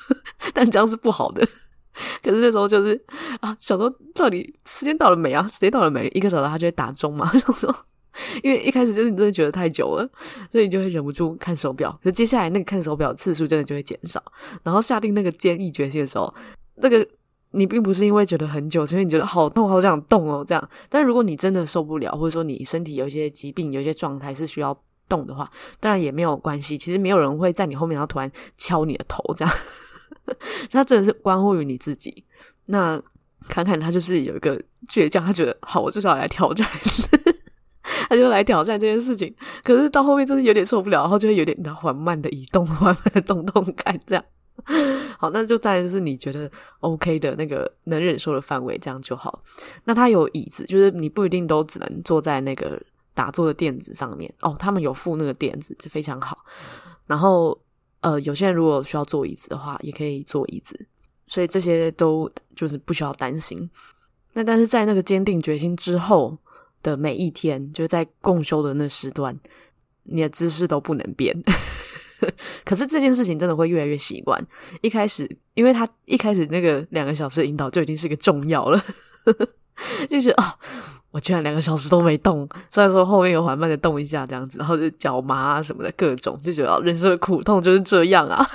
[0.53, 1.47] 但这样是不好的。
[2.23, 3.01] 可是那时候就是
[3.41, 5.47] 啊，想说到底时间到了没啊？
[5.51, 6.09] 时间到了没？
[6.15, 7.31] 一个小时他就会打钟嘛。
[7.39, 7.75] 想说，
[8.43, 10.09] 因为一开始就是你真的觉得太久了，
[10.51, 11.99] 所以你就会忍不住看手表。
[12.03, 14.23] 可接下来那个看手表次数真的就会减少。
[14.63, 16.33] 然后下定那个坚毅决心的时候，
[16.77, 17.07] 那个
[17.53, 20.69] 你并不是因为觉得很久，是因为你觉得好痛，好想动哦这样。
[20.89, 24.77] 但如果你真的受不了，或者说你身体有一些疾病，有一些状态是需要
[25.09, 26.77] 动的话，当然也没有关系。
[26.77, 29.55] 其实没有人会在你后面然后突然敲你的头这样。
[30.71, 32.25] 他真的是关乎于你自己。
[32.67, 33.01] 那
[33.49, 34.59] 侃侃他就是有一个
[34.89, 36.67] 倔强，他觉得好，我就是要来挑战，
[38.09, 39.35] 他就来挑战这件事情。
[39.63, 44.25] 可是到后面就是有点受不了，然后就会有点缓慢的移动， 缓慢的动动感这样。
[45.19, 49.43] 好，那就当然就是你觉得 OK 的那个能忍受的范围，这样就好。
[49.85, 52.81] 那他有椅子，就是你不一定都只能坐在那个
[53.13, 54.57] 打坐的垫子上面哦。
[54.59, 56.39] 他们有附那个垫子，就非常好。
[57.07, 57.61] 然后。
[58.05, 60.79] 呃，有些人如果需要坐椅子的话，也可以坐椅子，
[61.27, 63.69] 所以这些都就是不需要担心。
[64.35, 66.37] 那但是在那个坚定决心之后，
[66.83, 69.35] 的每一天，就在共修的那时段，
[70.03, 71.35] 你的姿势都不能变。
[72.63, 74.47] 可是这件事情真的会越来越习惯。
[74.83, 78.85] 一开始，因为他一开始那个两个小时的引导就已经是个重要了，
[80.09, 80.55] 就是啊、哦，
[81.11, 82.49] 我居然两个小时都没动。
[82.71, 88.49] 虽然说后面有缓慢的动一下这样子，然后就脚麻啊什么的各种，就觉得人生的苦痛就是这样啊。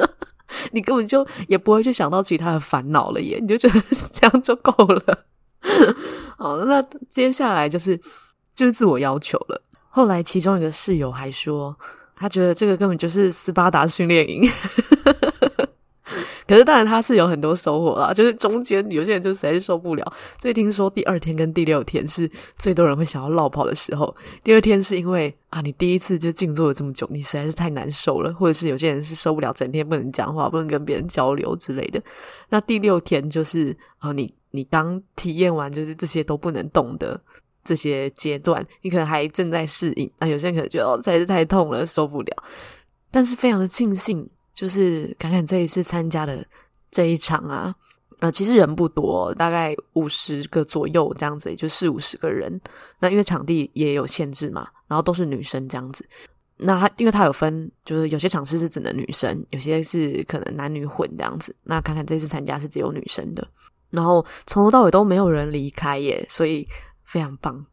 [0.72, 3.80] 你根本就也不会去想到其他的烦恼了耶，你就觉得
[4.12, 5.18] 这样就够了。
[6.36, 7.96] 好， 那接下来就是
[8.54, 9.62] 就是自我要求了。
[9.88, 11.76] 后来其中一个室友还说。
[12.16, 14.48] 他觉得这个根本就是斯巴达训练营，
[16.46, 24.14] 可是当然他是有很多收获啦，就是中间有些人就实在是受不了，所以听说第二天跟第六天是最多人会想要落跑的时候。
[24.42, 32.02] 第二天是因为啊，你第一次就静坐了这么久，你实在是太难受了，或者是有些人是受不了整天不能讲话、不能跟别人交流之类的。
[32.48, 37.20] 那第六天就是啊，你你刚体验完就是这些都不能动的。
[37.66, 42.44] 这些阶段，你可能还正在适应，那有些人可能觉得哦，实在是太痛了，受不了。
[43.10, 46.46] 但是非常的庆幸，就是侃侃这一次参加的
[46.90, 47.74] 这一场啊，
[48.20, 52.60] 呃，其实人不多，大概五十个左右这样子，也就四五十个人。
[53.00, 56.06] 那因为场地也有限制嘛，然后都是女生这样子。
[56.56, 61.54] 那他因为他有分，就是有些场次是只能女生，有些是可能男女混这样子。
[61.64, 63.46] 那看看这次参加是只有女生的，
[63.90, 66.66] 然后从头到尾都没有人离开耶，所以。
[67.06, 67.64] 非常棒，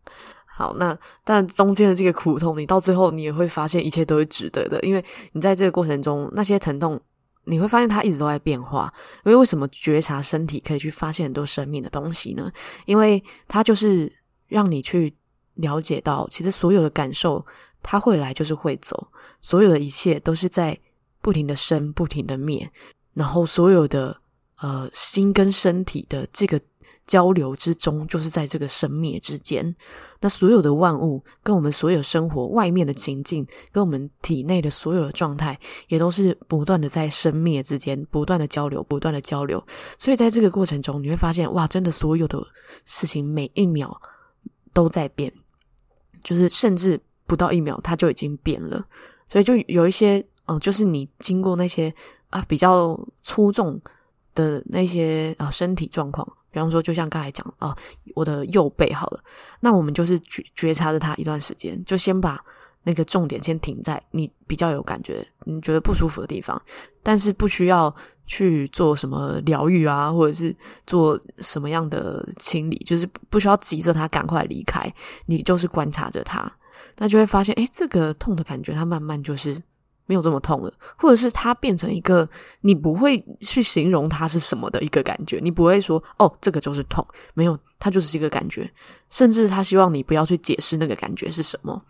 [0.61, 7.01] 好，那当然中间的这个苦痛，你到最后你也会发现一切都是值得的，因为你在这个过程中那些疼痛，
[7.45, 8.93] 你会发现它一直都在变化。
[9.25, 12.51] 因为为什么觉察身体可以去发现很多生命的东西呢？
[12.85, 14.11] 因为它就是
[14.47, 15.11] 让你去
[15.55, 17.43] 了解到，其实所有的感受
[17.81, 19.07] 它会来就是会走，
[19.41, 20.77] 所有的一切都是在
[21.23, 22.71] 不停的生，不停的灭，
[23.15, 24.15] 然后所有的
[24.59, 26.61] 呃心跟身体的这个。
[27.11, 29.75] 交流之中，就是在这个生灭之间。
[30.21, 39.61] 那所有的万物，跟我们所有生活外面的情境，跟我们体内的所有的状态，也都是不断的在生灭之间不断的交流，不断的交流。
[39.97, 42.41] 所以在这个过程中，你会发现，哇，真的所有的
[42.85, 44.01] 事情每一秒
[44.71, 45.33] 都在变，
[46.23, 46.97] 就是甚至
[47.27, 48.85] 不到一秒，它就已经变了。
[49.27, 51.93] 所以就有一些，嗯，就是你经过那些
[52.29, 53.81] 啊比较粗重
[54.33, 56.25] 的那些啊身体状况。
[56.51, 57.75] 比方说，就像刚才讲啊、
[58.13, 59.23] 我的右背好了，
[59.59, 62.43] 那我们就是觉觉察着它一段时间，就先把
[62.83, 66.61] 那个重点先停在你比较有感觉、你觉得不舒服的地方，
[67.01, 74.93] 但是不需要去做什么疗愈啊，或者是做什么样的清理，就是不需要急着它赶快离开，
[75.25, 76.51] 你就是观察着它，
[76.97, 79.61] 那就会发现，诶，这个痛的感觉，它慢慢就是。
[80.11, 88.69] 没有这么痛了，或者是它变成一个你不会去形容它是什么的一个感觉，你不会说哦，这个就是痛，没有，它就是一个感觉，
[89.09, 91.81] 甚至他希望你不要去解释那个感觉是什么。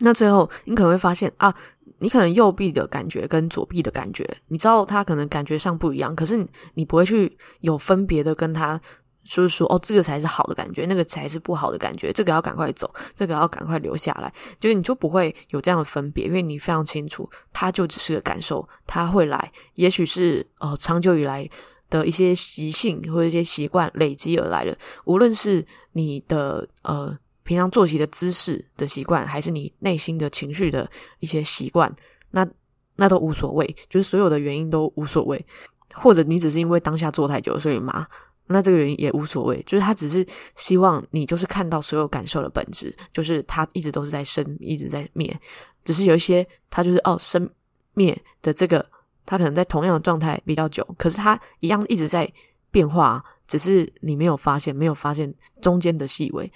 [0.00, 1.54] 那最后你可能会发现啊，
[2.00, 8.80] 你可能右臂的感觉跟左臂的感觉，你知道它可能感觉上不一样，可是你，不会去有分别的跟它。
[9.22, 12.12] 就是说，哦，这个才是好的感觉，那个才是不好的感觉。
[12.12, 14.32] 这个要赶快走，这个要赶快留下来。
[14.58, 19.52] 就是你就不会有这样的分别，因为你非常清楚，它就只是个感受，它会来。
[19.74, 21.48] 也许是呃，长久以来
[21.90, 24.76] 的一些习性或者一些习惯累积而来的。
[25.04, 31.94] 无论是你的呃平常作息的姿势的习惯，还是你内心的情绪的一些习惯，
[32.30, 32.48] 那
[32.96, 35.44] 那都无所谓，就是所有的原因都无所谓。
[35.92, 38.06] 或者你只是因为当下坐太久，所以麻。
[38.52, 45.38] 那这个原因也无所谓，就是他只是希望你就是看到所有感受的本质，就是他一直都是在生，一直在灭，
[45.84, 47.48] 只是有一些他就是哦生
[47.94, 48.84] 灭的这个，
[49.24, 52.28] 他可能在同样的状态比较久，可是他一样一直在
[52.72, 56.52] 变化，只是你没有发现，没有发现中间的细微，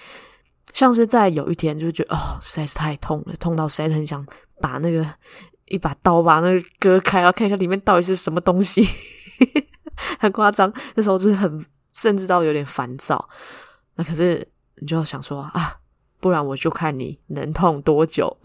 [0.72, 4.26] 像是在有一天就是觉得哦实在是太痛了，痛到实在很想
[4.60, 5.06] 把那个
[5.66, 8.84] 一把刀把那个割开，然后看一下里面到底是什么东西，
[10.18, 11.64] 很夸张，那时候就是很。
[11.94, 13.26] 甚至到有点烦躁，
[13.94, 15.78] 那可是你就要想说啊，
[16.20, 18.36] 不然我就看你能痛多久，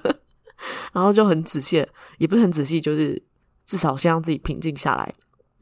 [0.92, 1.84] 然后就很仔细，
[2.18, 3.20] 也不是很仔细，就是
[3.64, 5.12] 至少先让自己平静下来，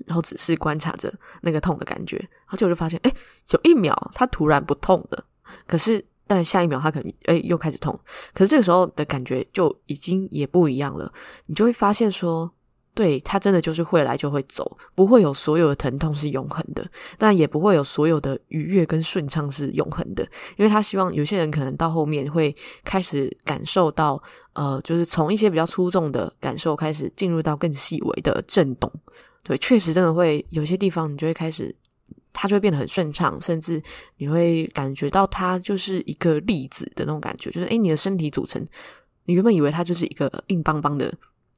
[0.05, 3.15] 然后仔细观察着那个痛的感觉，然后就就发现，诶，
[3.51, 5.25] 有一秒它突然不痛了，
[5.67, 7.99] 可是但下一秒它可能诶又开始痛，
[8.35, 11.13] 可是这个时候的感觉就已经也不一样了，
[11.47, 12.53] 你就会发现说。
[12.95, 16.87] 对，它真的就是会来就会走，不会有所有的疼痛是永恒的，
[17.17, 20.23] 但也不会有所有的愉悦跟顺畅是永恒的，
[20.59, 24.23] 因为他希望有些人可能到后面会开始感受到，
[24.53, 28.93] 呃，就是从一些比较粗重的感受开始进入到更细微的震动。
[29.43, 31.75] 对，确实真的会有些地方你就会开始
[32.35, 33.83] 它就会变得很顺畅，甚至
[34.19, 38.63] 你会感觉到它就是一个粒子的那种感觉，就是诶，你的身体组成，
[39.25, 41.11] 你原本以为它就是一个硬邦邦的。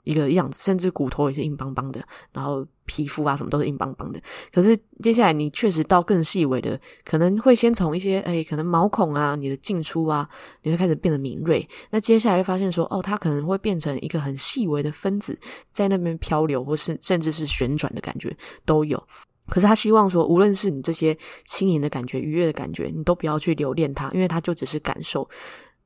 [0.05, 2.01] 一个样子，甚至骨头也是硬邦邦的，
[2.33, 4.21] 然后皮肤啊什么都是硬邦邦的。
[4.53, 10.29] 可是接下来你确实到更细微的，可能会先从一些诶，可能毛孔啊，你的进出啊，
[10.63, 11.67] 你会开始变得敏锐。
[11.91, 15.39] 那接下来会发现说，哦，它可能会变成一个很细微的分子，
[15.73, 19.03] 在那边漂流，或是甚至是旋转的感觉都有。
[19.49, 25.29] 可是他希望说，无论是你这些轻盈的感觉、愉悦的感觉，你都不要去留恋它，因为它就只是感受，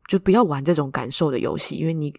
[0.09, 2.13] 就不要玩这种感受的游戏，因为你。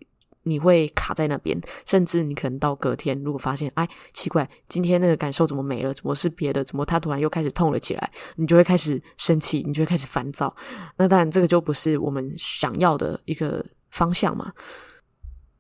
[0.49, 5.93] 你会卡在那边，甚至你可能到隔天，如果发现，哎，奇怪，今天那个感受怎么没了？
[5.93, 6.63] 怎么是别的？
[6.63, 8.11] 怎么它突然又开始痛了起来？
[8.35, 10.55] 你就会开始生气，你就会开始烦躁。
[10.97, 14.51] 那当然，这个就不是我们想要的一个方向嘛。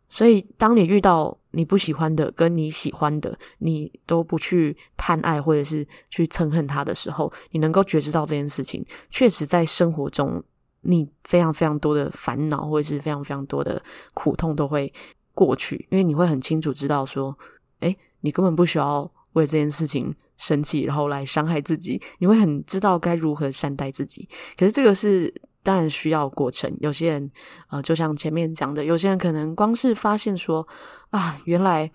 [0.09, 10.43] 所以，当你遇到你不喜欢的，跟你喜欢的，你都不去贪爱或者是去憎恨它的时候，你能够觉知到这件事情，确实在生活中。
[10.81, 13.81] 你非常非常多的烦恼，或者是非常非常多的
[14.13, 14.93] 苦痛都会
[15.33, 17.37] 过去，因为你会很清楚知道说，
[17.79, 22.01] 诶，你根本不需要为这件事情生气，然后来伤害自己。
[22.19, 24.27] 你会很知道该如何善待自己。
[24.57, 26.73] 可是这个是当然需要过程。
[26.79, 27.31] 有些人，
[27.69, 30.67] 呃，就像前面讲的，有些人可能光是发现说，
[31.09, 31.91] 啊，原来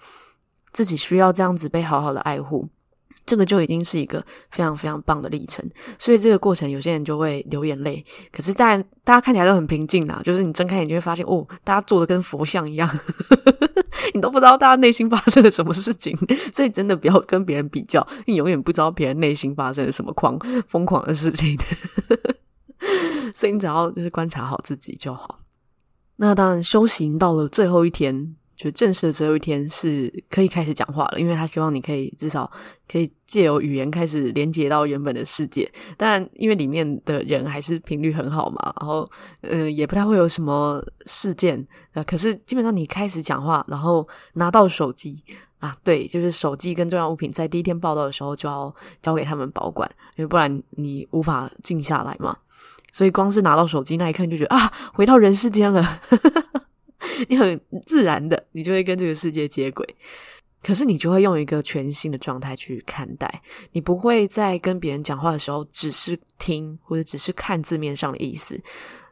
[0.73, 2.69] 自己需要这样子被好好的爱护。
[3.27, 5.65] 这个就已经是一个非常非常棒的历程，
[5.99, 12.89] 所以这个过程有些人就会流眼泪，可是当然大家看起来都很平静啦，就是你睁开眼就会发现哦，大家做的跟佛像一样，
[14.15, 16.17] 你都不知道大家内心发生了什么事情，
[16.53, 21.59] 所以真的不要跟别人比较，你永远不知道别人内心发生了什么狂疯狂的事情，
[23.35, 25.41] 所以你只要就是观察好自己就好。
[26.17, 28.37] 那当然，修行到了最后一天。
[28.57, 32.51] 就正式的最后一天是可以开始讲话了，因为他希望你可以至少
[32.91, 35.71] 可以借由语言开始连接到原本的世界。
[35.97, 41.67] 当然，因为里面的人还是频率很好嘛，然后呃也不太会有什么事件。
[41.93, 45.23] 呃，可是基本上你开始讲话，然后拿到手机
[45.59, 52.37] 啊，对，就是手机跟重要物品，在第一天报道的时候就要交给他们保管，因为不然你无法静下来嘛。
[52.93, 56.01] 所以光是拿到手机那一刻，你就觉得啊，回到人世间了。
[57.29, 59.87] 你很自然的，你就会跟这个世界接轨，
[60.63, 63.43] 可是你就会用一个全新的状态去看待，
[63.73, 68.61] 你不会在跟别人讲话的时候只是听或者只是看字面上的意思，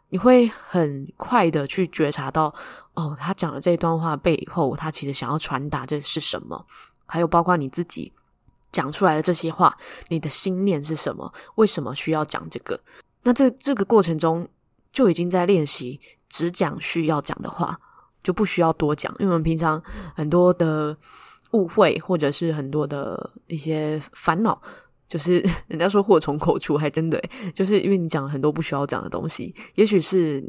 [0.08, 2.54] 你会很快的去觉察到，
[2.94, 6.66] 哦，他讲的这段话背后，他其实想要传达的是什么，
[7.06, 8.12] 还有包括你自己
[8.70, 9.76] 讲出来的这些话，
[10.08, 12.78] 你的心念是什么，为什么需要讲这个？
[13.22, 14.48] 那这这个过程中
[14.92, 16.00] 就已经在练习。
[16.28, 17.78] 只讲需要讲的话，
[18.22, 19.14] 就不需要多讲。
[19.18, 19.82] 因为我们平常
[20.16, 20.96] 很多的
[21.50, 24.58] 误会，或者是很多的一些烦恼，
[25.06, 27.22] 就是 人家说祸从口出，还真的，
[27.54, 30.42] 就是因为你讲了很多不需要讲的东西，也许是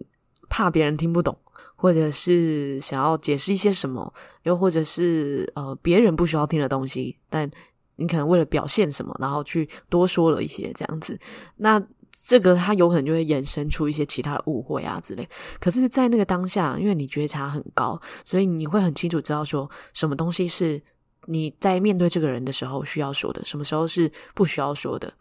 [0.48, 1.38] 怕别人听不懂，
[1.76, 4.14] 或者是想要解释一些什么，
[4.44, 7.52] 又或者是呃别人不需要听的东西，但
[7.98, 11.20] 你可能为了表现什么，然后去多说了一些这样子，
[11.58, 11.86] 那。
[12.26, 15.28] 这个它有可能就会衍生出一些其他的误会啊之类。
[15.60, 20.82] 可是，在那个当下，因为你觉察很高，所以你会很清楚知道说什么东西是
[21.26, 25.12] 你在面对这个人的时候需要说的，什么时候是不需要说的。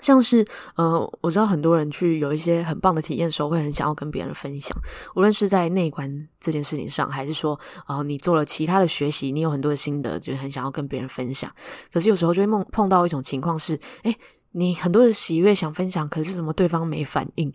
[0.00, 4.76] 像是呃，我知道很多人去有一些很棒的体验的时候，会很想要跟别人分享，
[5.16, 11.52] 无论是在内观这件事情上，还是说啊、你做了其他的学习，你有很多的心得，就是很想要跟别人分享。
[11.92, 14.16] 可是有时候就会梦碰到一种情况是，诶
[14.52, 17.52] 你很多的喜悦想分享，可是怎么对方没反应？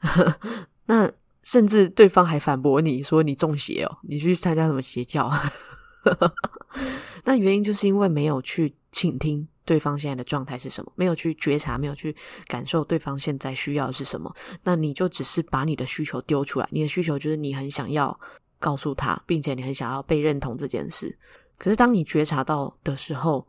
[0.86, 1.10] 那
[1.42, 5.30] 甚至对方还反驳你说你中邪哦，你去参加什么邪教？
[7.24, 12.14] 那原因就是因为没有去倾听对方现在的状态是什么，没有去觉察，没有去
[12.48, 14.34] 感受对方现在需要的是什么。
[14.64, 18.18] 那你就只是把你的需求丢出来，你的需求就是你很想要
[18.58, 21.16] 告诉他，并且你很想要被认同这件事。
[21.56, 23.46] 可是当你觉察到的时候，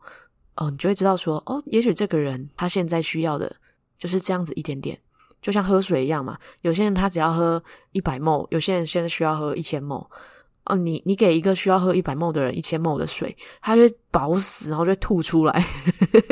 [0.56, 3.54] 哦，你就会知道说，哦，也许这个人他现在需要的
[3.98, 4.98] 就是这样子一点点，
[5.42, 6.38] 就像喝水一样嘛。
[6.62, 10.06] 有些人他只要喝一百 m 有些人现在需要喝一千 m。
[10.66, 15.52] 哦，你你给一个需要喝一百 m 的人一千 m 的水，他就饱死，然后就吐出来，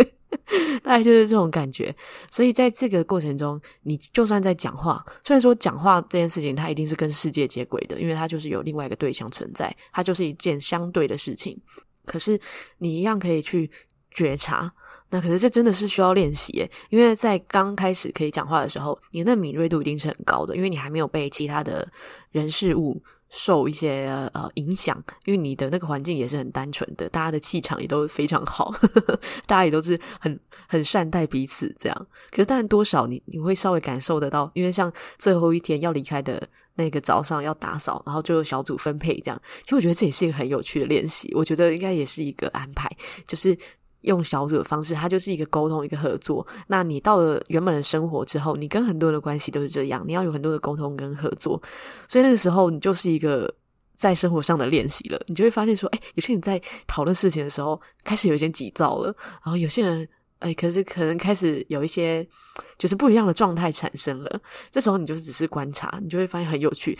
[0.82, 1.94] 大概就是这种感觉。
[2.30, 11.60] 所以在这个过程中，你就算在讲话，虽然说讲话这件事情它一定是跟世界接轨的，因为它就是有另外一个对象存在，它就是一件相对的事情。
[12.06, 12.40] 可是
[12.78, 13.70] 你一样可以去。
[14.14, 14.70] 觉察，
[15.10, 21.86] 那可是这真的是需要练习耶，因为在刚开始可以讲话的时候，你的敏锐度一定是很高的，因为你还没有被其他的
[22.30, 28.72] 人事物受一些呃影响，因为你的那个环境也是很单纯的，大家的气场也都非常好，
[29.46, 32.06] 大家也都是很很善待彼此这样。
[32.30, 36.42] 可是当然多少你你会稍微感受得到，因为像最后一天要离开的
[36.74, 39.42] 那个早上要打扫，然后就小组分配这样。
[39.64, 42.90] 其实我觉得这也是一个很有趣的练习，我觉得应该也是一个安排，
[43.26, 43.56] 就是。
[44.02, 46.46] 用小组的方式，它就是一个沟通，一个合作。
[46.68, 51.60] 那你到了原本的生活之后，你跟很多人的关系都是这样，你要有很多的沟通跟合作。
[52.08, 53.52] 所以那个时候，你就是一个
[53.96, 55.20] 在生活上的练习了。
[55.26, 59.06] 你就会发现说，哎，有些人在讨论事情的时候，开始有一些急躁了，
[59.44, 60.08] 然后有些人，
[60.40, 62.26] 哎，可是可能开始有一些
[62.78, 64.40] 就是不一样的状态产生了。
[64.70, 66.98] 这时候你就是只是观察，你就会发现很有趣，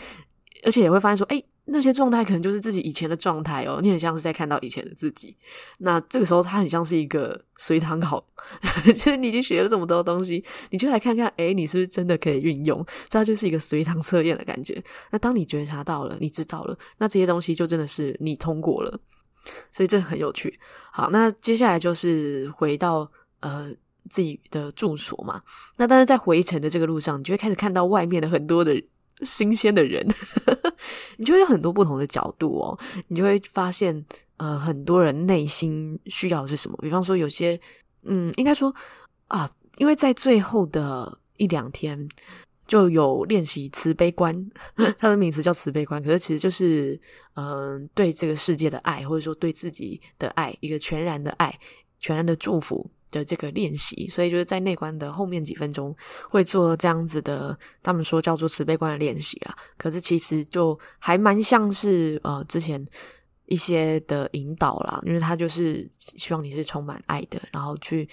[0.62, 1.42] 而且也会发现说，哎。
[1.64, 5.36] 那些状态可能就是自己以前的状态哦，你很像是在看到以前的自己。
[5.78, 8.24] 那这个时候，它很像是一个随堂考，
[8.84, 12.84] 就是你已经学了这么多东西，你就来看看，诶，你是不是真的可以运用？
[13.08, 14.82] 这就是一个随堂测验的感觉。
[15.12, 18.98] 那当你觉察到了，你知道了，那这些东西就真的是你通过了，
[19.70, 20.58] 所以这很有趣。
[20.90, 23.08] 好，那接下来就是回到
[23.38, 23.72] 呃
[24.10, 25.40] 自己的住所嘛。
[25.76, 28.82] 那但是在回程的这个路上，你就会开始看到外面的很多的。
[29.25, 30.07] 新鲜的人，
[31.16, 32.79] 你就会有很多不同的角度哦。
[33.09, 34.05] 你就会发现，
[34.37, 36.77] 呃，很多人内心需要的是什么？
[36.83, 37.59] 比方说，有些，
[38.03, 38.75] 嗯，应该说
[39.29, 39.49] 啊，
[39.79, 42.09] 因为在最后的一两天
[42.66, 44.51] 就有练习慈悲观，
[44.99, 47.01] 它的名字叫慈悲观，可是其实就是，
[47.35, 51.59] 嗯、呃，对这个世界的爱，或者说对自己的爱，一个全然的爱，
[51.99, 52.91] 全然的祝福。
[53.12, 55.94] 的这个练习，所以就是在内观的后面几分钟
[56.28, 59.56] 会做这样子的，他们说叫做慈悲观的练习啦。
[59.76, 62.84] 可是其实就还蛮像是呃之前
[63.46, 68.08] 一些的引导啦，因为他就是希望你是充满爱的，然后去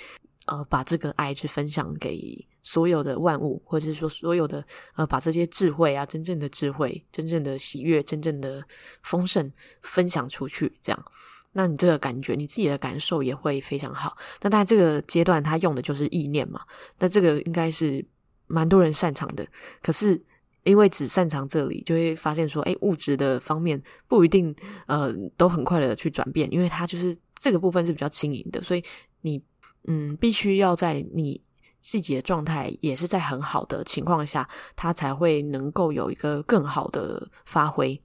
[0.45, 4.63] 呃把这个爱去分享给所有的万物，或者是说所有的
[4.95, 8.63] 呃把这些智慧啊，真正的智慧、真正的喜悦、真正的
[9.01, 11.05] 丰盛分享出去，这样。
[11.51, 14.15] 那你这个感觉，你自己的感受也会非常好。
[14.41, 16.61] 那当然，这个阶段他用的就是意念嘛。
[16.99, 18.05] 那这个应该是
[18.47, 19.45] 蛮多人擅长的。
[19.81, 20.21] 可是
[20.63, 28.83] 因为只擅长这里，就会发现说，诶，物质的方面不一定呃都很快的去转变，因为它就是这个部分是比较轻盈的，所以
[29.21, 29.41] 你
[29.85, 31.41] 嗯必须要在你
[31.81, 37.99] 自己的状态也是在很好的情况下，它才会能够有一个更好的发挥。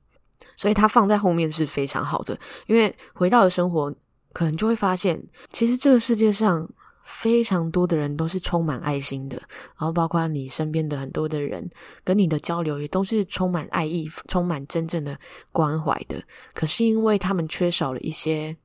[0.56, 3.92] 所以它放在后面是非常好的，因为回到了生活，
[4.32, 5.20] 可能就会发现，
[5.50, 6.68] 其实这个世界上
[7.04, 11.68] 非常多的人都是充满爱心的，然后包括你身边的很多的人，
[12.04, 15.18] 跟你的交流也都是充满爱意、充满真正的
[15.50, 16.22] 关怀的。
[16.54, 18.56] 可是因为他们缺少了一些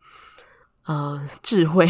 [0.85, 1.89] 呃智慧，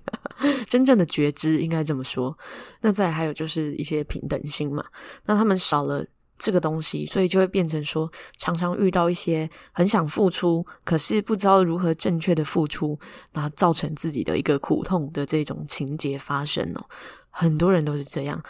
[0.66, 2.36] 真正的觉知，应该这么说。
[2.80, 4.84] 那再还有就是一些平等心嘛，
[5.24, 6.04] 那他们少了。
[6.38, 12.98] 这个东西，所以就会变成说，常常遇到一些很想付出，可是不知道如何正确的付出，
[13.32, 16.84] 然后造成自己的一个苦痛的这种情节发生哦。
[17.30, 18.42] 很多人都是这样，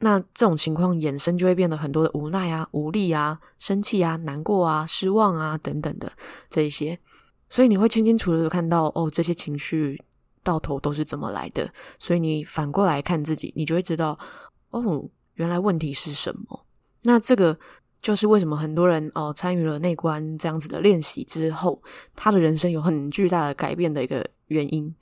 [0.00, 6.12] 那这种情况衍生就会变得很多的无奈啊、无力啊、生气啊、难过啊、失望啊等等的
[6.48, 6.98] 这一些，
[7.48, 10.00] 所以你会清清楚楚看到哦，这些情绪
[10.42, 11.68] 到头都是怎么来的。
[11.98, 14.18] 所以你反过来看自己，你就会知道
[14.70, 16.64] 哦，原来问题是什么。
[17.02, 17.58] 那这个
[18.00, 21.82] 就是为什么很多人哦参与了内观这样子的练习之后，
[22.14, 24.94] 他的人生有很巨大的改变的一个原因。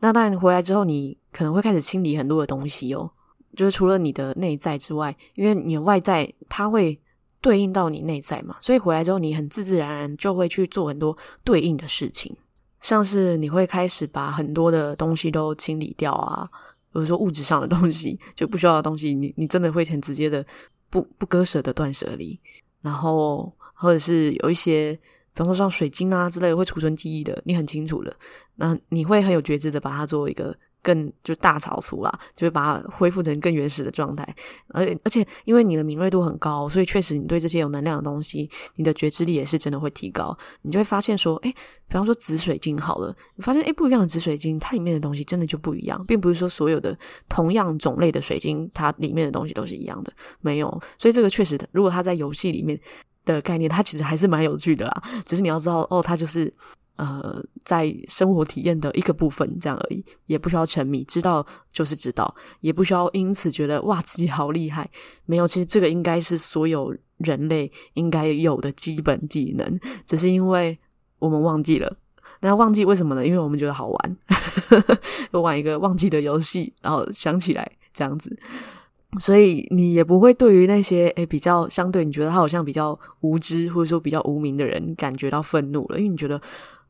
[0.00, 3.10] 那当然回来之后，你可能会开始清理很多的东西哦，
[3.56, 7.00] 就是除了你的内在之外，因为你的外在它会
[7.40, 12.36] 对应到你内在嘛，所以回来之后你很自自然然就会去做很多对应的事情，
[12.80, 16.48] 像是你会开始把很多的东西都清理掉啊，
[16.92, 20.44] 比如说物质上的东西就不需要的东西，你你真的会很直接的。
[20.90, 22.38] 不不割舍的断舍离，
[22.82, 24.92] 然后或者是有一些，
[25.34, 28.16] 比方说像水晶啊之类的会储存记忆的，你很清楚的，
[28.56, 30.56] 那你会很有觉知的把它作为一个。
[30.82, 34.26] 更就大扫除啦，就会把它恢复成更原始的状态。
[34.68, 40.36] 而且而且，因为你的敏锐度很高，所以确实你对这些有能量的东西，你的觉知力也是真的会提高。
[40.62, 41.50] 你就会发现说，哎，
[41.88, 46.96] 比方说紫水晶好了，你发现哎不一样的紫水晶，它里面的东西真的就不一样，并不是说所有的
[47.28, 50.68] 同样种类的水晶，它里面的东西都是一样的，没有。
[50.98, 52.78] 所以这个确实，如果它在游戏里面
[53.24, 55.02] 的概念，它其实还是蛮有趣的啦。
[55.26, 56.52] 只是你要知道，哦，它就是。
[56.98, 64.90] 呃，在生活体验的一个部分，这样而已，也不需要沉迷，知道就是知道，也不需要因此觉得哇，自己好厉害。
[65.24, 70.76] 没有，其实这个应该是所有人类应该有的基本技能， 只是因为
[71.20, 71.96] 我们忘记了。
[72.40, 73.24] 那忘记为什么呢？
[73.24, 74.16] 因为我们觉得好玩，
[75.32, 78.36] 就 玩一个忘记的游戏，然后想起来这样子。
[79.18, 86.40] 所以你也不会对于那些诶比较相对你觉得他好像比较无知或者说比较无名的人感觉到愤怒了，因为你觉得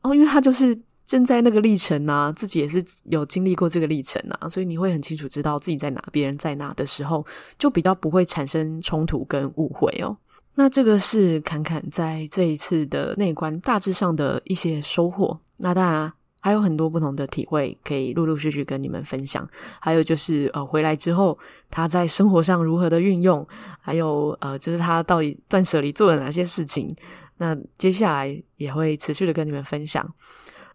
[0.01, 7.25] 哦，因为他就是正在那个历程啊，自己也是有经历过这个历程啊，所以你会很清楚知道自己在哪，别人在哪的时候，
[7.57, 10.15] 就比较不会产生冲突跟误会哦。
[10.55, 15.39] 那这个是侃侃在这一次的内观大致上的一些收获。
[15.57, 16.11] 那当然。
[16.41, 19.45] 还有很多不同的体会可以陆陆续续跟你们分享，
[19.81, 21.37] 还有就是呃回来之后
[21.69, 23.45] 他在生活上如何的运用，
[23.81, 26.95] 还有呃就是他到底断舍离做了哪些事情，
[27.39, 30.07] 那接下来也会持续的跟你们分享。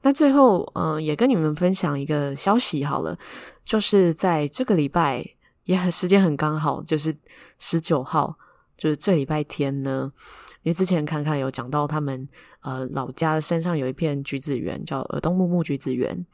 [0.02, 3.16] 那最后嗯、也跟你们分享一个消息好了，
[3.64, 5.24] 就是在这个礼拜
[5.64, 7.14] 也很时间很刚好，就是
[7.58, 8.36] 十九号，
[8.76, 10.12] 就是这礼拜天呢。
[10.62, 12.26] 因为之前侃侃有讲到他们
[12.62, 16.26] 呃老家的山上有一片橘子园，叫耳东木木橘子园。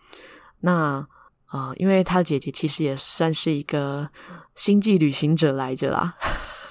[0.60, 1.04] 那
[1.52, 4.08] 呃，因为他姐姐其实也算是一个
[4.54, 6.14] 星际旅行者来着啦，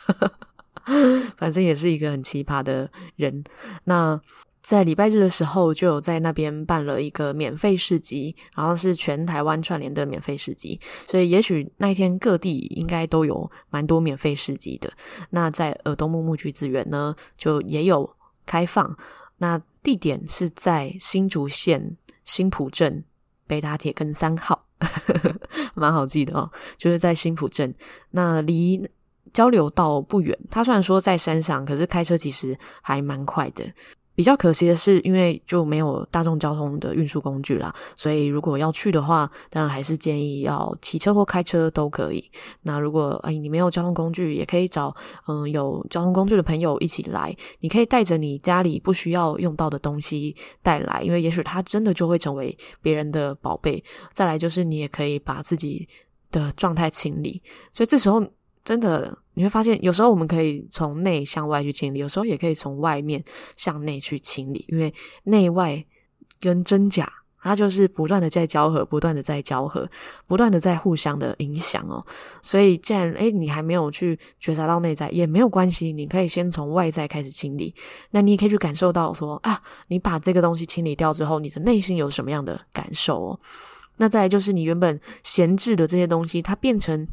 [1.37, 3.43] 反正也是一个很奇葩的人。
[3.83, 4.19] 那。
[4.61, 14.91] 在礼拜日的时候，就有在那边办了一个免费市集，然后是全台湾串联的免费市集，所以也许那一天各地应该都有蛮多免费市集的。
[15.31, 18.15] 那在耳东木木橘子园呢，就也有
[18.45, 18.95] 开放。
[19.37, 23.03] 那地点是在新竹县新埔镇
[23.47, 24.67] 北打铁根三号，
[25.73, 27.73] 蛮好记的哦，就是在新埔镇。
[28.11, 28.87] 那离
[29.33, 33.63] 交流道不远，它虽然说在山上，可是开车其实还蛮快的。
[34.15, 42.29] 比较可惜的是，因为就没有大众交通的运输工具啦，所以如果要去的话，当然还是建议要骑车或开车都可以。
[42.61, 44.93] 那如果哎你没有交通工具，也可以找
[45.25, 47.33] 嗯有交通工具的朋友一起来。
[47.61, 53.81] 你可以带着你家里不需要用到的东西带来，因为也许它真的就会成为别人的宝贝。
[54.11, 55.87] 再来就是你也可以把自己
[56.29, 57.41] 的状态清理，
[57.73, 58.21] 所以这时候。
[58.69, 63.23] 真的，你会发现，有时候我们可以从内向外去清理，有时候也可以从外面
[63.57, 64.93] 向内去清理，因为
[65.23, 65.83] 内外
[66.39, 67.11] 跟真假，
[67.41, 69.89] 它就是不断的在交合，不断的在交合，
[70.27, 72.05] 不断的在互相的影响哦。
[72.43, 77.73] 所以，既然诶你还没有去觉察到内在，也没有关系，你可以先从外在开始清理。
[78.11, 83.39] 那你也可以去感受到说啊，你把这个东西清理掉之后，你的内心有什么样的感受哦？
[83.97, 87.07] 那再就是你原本闲置的这些东西，它变成。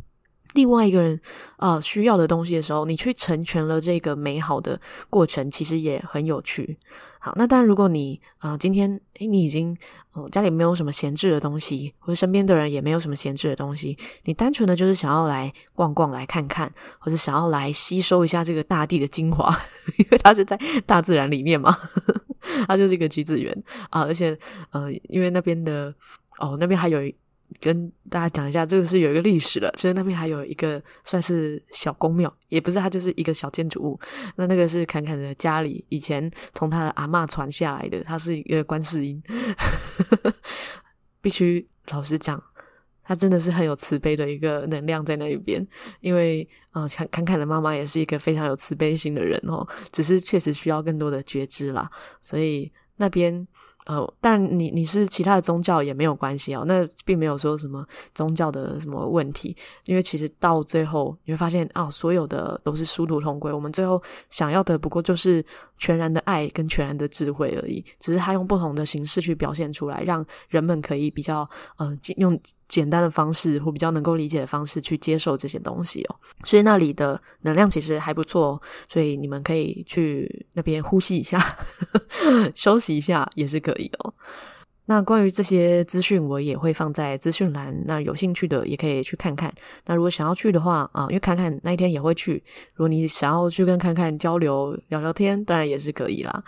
[0.57, 1.21] 另外一个人
[1.59, 6.77] 啊、呃，需要的东西的时候，你去成全了这个美好的过程，其实也很有趣。
[7.21, 9.77] 好，那当然，如果你啊、呃，今天诶你已经
[10.13, 19.55] 哦、家里没有什么闲置的东西，或者身边的人也没有什么闲置的东西，你单纯的就是想要来逛逛、来看看，或者想要来吸收一下这个大地的精华，
[19.99, 21.77] 因为它是在大自然里面嘛，
[22.67, 23.55] 它就是一个橘子园
[23.91, 24.39] 啊，而且
[24.71, 25.95] 呃，因为那边的
[26.39, 27.01] 哦，那边还有。
[27.61, 33.99] 跟大家讲一下，这个是有一个历史的，其实那边还有一个算是小宫庙，也不是，它就是一个小建筑物。
[34.36, 39.22] 那那个是侃侃的家里以前从他的阿嬷传下来的，他是一个观世音。
[41.22, 42.42] 必须老实讲，
[43.03, 45.66] 他真的是很有慈悲的一个能量在那一边，
[46.01, 51.90] 因为嗯，侃侃的妈妈也是一个非常有慈悲心的人哦，只是确实需要更多的觉知啦，
[52.20, 53.47] 所以那边。
[53.87, 65.45] 呃，但你你是其他的宗教也没有关系啊，那并没有说什么宗教的什么问题，因为其实到最后你会发现啊，所有的都是殊途同归，我们最后想要的不过就是
[65.79, 81.57] 全然的爱跟全然的智慧而已，只是他用不同的形式去表现出来，让人们可以比较呃用简单的方式或比较能够理解的方式去接受这些东西哦，所以那里的能量其实还不错，所以你们可以去那边呼吸一下，
[82.55, 83.91] 休息一下也是可以。
[83.99, 84.12] 哦，
[84.89, 87.76] 那关于这些资讯，我也会放在资讯栏。
[87.87, 89.53] 那有兴趣的也可以去看看。
[89.84, 92.43] 那如果想要去的话啊，因为侃侃那一天也会去。
[92.74, 96.43] 如果你想要去跟侃侃交流聊聊天，当然也是可以啦。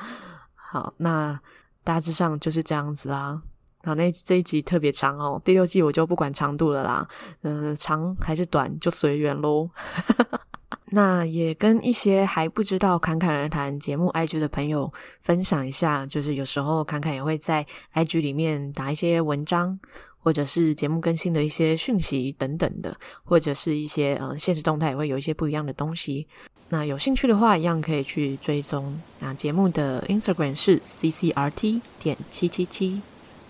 [0.55, 1.39] 好，那
[1.83, 3.43] 大致上就是这样子啦。
[3.85, 7.09] 好，那这一集特别长哦，第六季我就不管长度了啦。
[7.43, 9.69] 嗯、长还是短就随缘喽。
[10.91, 19.79] 那也跟一些还不知道侃侃而谈节目 IG 的朋友分享一下，就是有时候侃侃也会在 IG 里面打一些文章，
[20.19, 26.27] 或者是节目更新的一些讯息等等的，或者是一些呃现实动态也会有一些不一样的东西。
[26.71, 28.99] 那有兴趣的话，一样可以去追踪。
[29.21, 33.01] 那节目的 Instagram 是 CCRT 点七七七。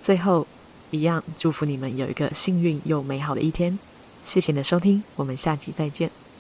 [0.01, 0.47] 最后，
[0.91, 3.77] 一样祝福你们有一个幸运又美好的一天。
[4.25, 6.38] 谢谢你的收听，我们下期再见。